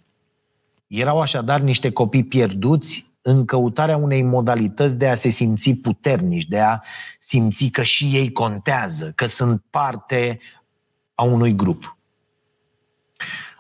Erau 0.87 1.21
așadar 1.21 1.61
niște 1.61 1.91
copii 1.91 2.25
pierduți 2.25 3.07
în 3.23 3.45
căutarea 3.45 3.97
unei 3.97 4.23
modalități 4.23 4.99
de 4.99 5.09
a 5.09 5.15
se 5.15 5.29
simți 5.29 5.73
puternici, 5.73 6.47
de 6.47 6.61
a 6.61 6.81
simți 7.19 7.67
că 7.67 7.83
și 7.83 8.05
ei 8.05 8.33
contează, 8.33 9.13
că 9.15 9.27
sunt 9.27 9.65
parte 9.71 10.39
a 11.15 11.23
unui 11.23 11.57
grup. 11.57 11.97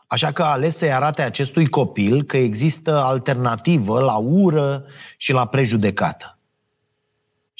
Așa 0.06 0.32
că 0.32 0.42
a 0.42 0.50
ales 0.50 0.76
să-i 0.76 0.92
arate 0.92 1.22
acestui 1.22 1.66
copil 1.66 2.22
că 2.22 2.36
există 2.36 3.02
alternativă 3.02 4.00
la 4.00 4.16
ură 4.16 4.84
și 5.16 5.32
la 5.32 5.46
prejudecată. 5.46 6.37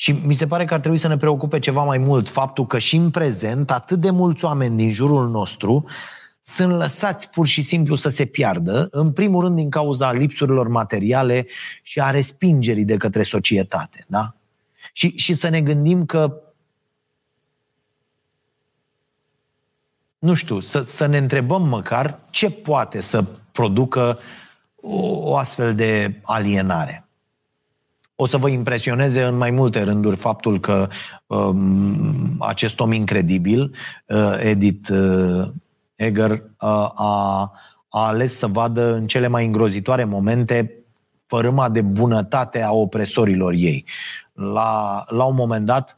Și 0.01 0.13
mi 0.13 0.35
se 0.35 0.47
pare 0.47 0.65
că 0.65 0.75
ar 0.75 0.81
trebui 0.81 0.99
să 0.99 1.09
ne 1.09 1.17
preocupe 1.17 1.59
ceva 1.59 1.83
mai 1.83 1.99
mult 1.99 2.29
faptul 2.29 2.67
că 2.67 2.79
și 2.79 2.97
în 2.97 3.11
prezent 3.11 3.71
atât 3.71 4.01
de 4.01 4.11
mulți 4.11 4.45
oameni 4.45 4.77
din 4.77 4.93
jurul 4.93 5.29
nostru 5.29 5.85
sunt 6.41 6.73
lăsați 6.73 7.31
pur 7.31 7.47
și 7.47 7.63
simplu 7.63 7.95
să 7.95 8.09
se 8.09 8.25
piardă, 8.25 8.89
în 8.91 9.13
primul 9.13 9.43
rând 9.43 9.57
din 9.57 9.71
cauza 9.71 10.13
lipsurilor 10.13 10.69
materiale 10.69 11.47
și 11.83 12.01
a 12.01 12.11
respingerii 12.11 12.85
de 12.85 12.97
către 12.97 13.23
societate. 13.23 14.05
Da? 14.09 14.35
Și, 14.93 15.17
și 15.17 15.35
să 15.35 15.49
ne 15.49 15.61
gândim 15.61 16.07
că 16.07 16.41
nu 20.19 20.35
știu, 20.35 20.61
să, 20.61 20.83
să 20.83 21.07
ne 21.07 21.19
întrebăm 21.19 21.69
măcar 21.69 22.19
ce 22.31 22.51
poate 22.51 23.01
să 23.01 23.25
producă 23.53 24.19
o, 24.81 25.31
o 25.31 25.37
astfel 25.37 25.75
de 25.75 26.21
alienare. 26.23 27.08
O 28.21 28.27
să 28.27 28.37
vă 28.37 28.49
impresioneze 28.49 29.23
în 29.23 29.37
mai 29.37 29.51
multe 29.51 29.83
rânduri 29.83 30.17
faptul 30.17 30.61
că 30.61 30.89
um, 31.27 32.37
acest 32.39 32.81
om 32.81 32.93
incredibil, 32.93 33.75
uh, 34.07 34.39
Edith 34.41 34.91
uh, 34.91 35.49
Eger, 35.95 36.31
uh, 36.31 36.39
a, 36.59 37.53
a 37.89 38.07
ales 38.07 38.37
să 38.37 38.47
vadă 38.47 38.95
în 38.95 39.07
cele 39.07 39.27
mai 39.27 39.47
îngrozitoare 39.47 40.05
momente 40.05 40.75
fărâma 41.27 41.69
de 41.69 41.81
bunătate 41.81 42.63
a 42.63 42.73
opresorilor 42.73 43.53
ei. 43.53 43.85
La, 44.33 45.05
la 45.09 45.25
un 45.25 45.35
moment 45.35 45.67
dat, 45.67 45.97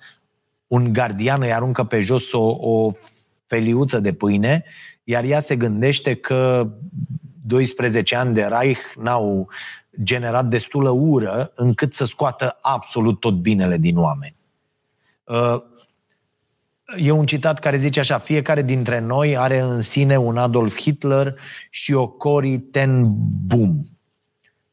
un 0.67 0.93
gardian 0.93 1.43
îi 1.43 1.53
aruncă 1.53 1.85
pe 1.85 2.01
jos 2.01 2.33
o, 2.33 2.57
o 2.61 2.93
feliuță 3.47 4.01
de 4.01 4.13
pâine, 4.13 4.65
iar 5.05 5.25
ea 5.25 5.41
se 5.41 5.57
gândește 5.57 6.15
că 6.15 6.71
12 7.51 8.17
ani 8.17 8.35
de 8.35 8.43
Reich 8.43 8.81
n-au 8.97 9.49
generat 10.03 10.47
destulă 10.47 10.91
ură 10.91 11.53
încât 11.55 11.95
să 11.95 12.05
scoată 12.05 12.59
absolut 12.61 13.21
tot 13.21 13.35
binele 13.35 13.77
din 13.77 13.97
oameni. 13.97 14.37
Uh, 15.25 15.63
e 16.97 17.11
un 17.11 17.27
citat 17.27 17.59
care 17.59 17.77
zice 17.77 18.01
așa, 18.01 18.19
fiecare 18.19 18.63
dintre 18.63 19.01
noi 19.01 19.37
are 19.37 19.59
în 19.59 19.81
sine 19.81 20.19
un 20.19 20.37
Adolf 20.37 20.81
Hitler 20.81 21.35
și 21.71 21.93
o 21.93 22.09
Cory 22.09 22.59
ten 22.59 23.05
Boom. 23.47 23.83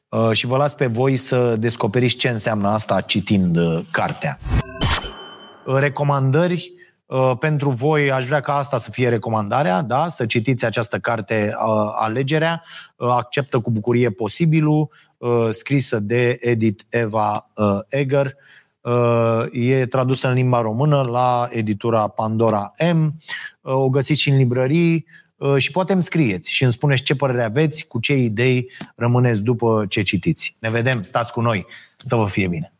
Uh, 0.10 0.32
și 0.32 0.46
vă 0.46 0.58
las 0.58 0.74
pe 0.76 0.86
voi 0.86 1.18
să 1.18 1.56
descoperiți 1.56 2.16
ce 2.16 2.30
înseamnă 2.30 2.68
asta 2.68 3.02
citind 3.02 3.58
uh, 3.58 3.80
cartea. 3.92 4.40
Recomandări 5.66 6.72
Uh, 6.72 6.87
pentru 7.40 7.70
voi 7.70 8.12
aș 8.12 8.26
vrea 8.26 8.40
ca 8.40 8.56
asta 8.56 8.78
să 8.78 8.92
fie 8.92 9.10
recomandarea, 9.10 9.82
da? 9.82 10.08
să 10.08 10.26
citiți 10.26 10.66
această 10.66 10.98
carte 10.98 11.54
uh, 11.54 11.92
Alegerea, 12.00 12.64
uh, 12.96 13.10
acceptă 13.10 13.60
cu 13.60 13.72
bucurie 13.72 14.10
posibilul, 14.10 14.90
scrisă 15.50 16.00
de 16.00 16.38
Edith 16.42 16.84
Eva 16.90 17.50
Eger, 17.88 18.36
e 19.52 19.86
tradusă 19.86 20.28
în 20.28 20.34
limba 20.34 20.62
română 20.62 21.02
la 21.02 21.48
editura 21.52 22.08
Pandora 22.08 22.74
M, 22.94 23.12
o 23.62 23.90
găsiți 23.90 24.22
și 24.22 24.30
în 24.30 24.38
librării 24.38 25.06
și 25.58 25.72
poate 25.72 25.94
îmi 25.94 26.04
scrieți 26.04 26.52
și 26.52 26.64
îmi 26.64 26.72
spuneți 26.72 27.04
ce 27.04 27.16
părere 27.16 27.44
aveți, 27.44 27.88
cu 27.88 28.00
ce 28.00 28.14
idei 28.14 28.72
rămâneți 28.96 29.44
după 29.44 29.86
ce 29.90 30.02
citiți. 30.02 30.56
Ne 30.60 30.70
vedem, 30.70 31.02
stați 31.02 31.32
cu 31.32 31.42
noi, 31.42 31.66
să 31.98 32.16
vă 32.16 32.28
fie 32.28 32.48
bine! 32.48 32.77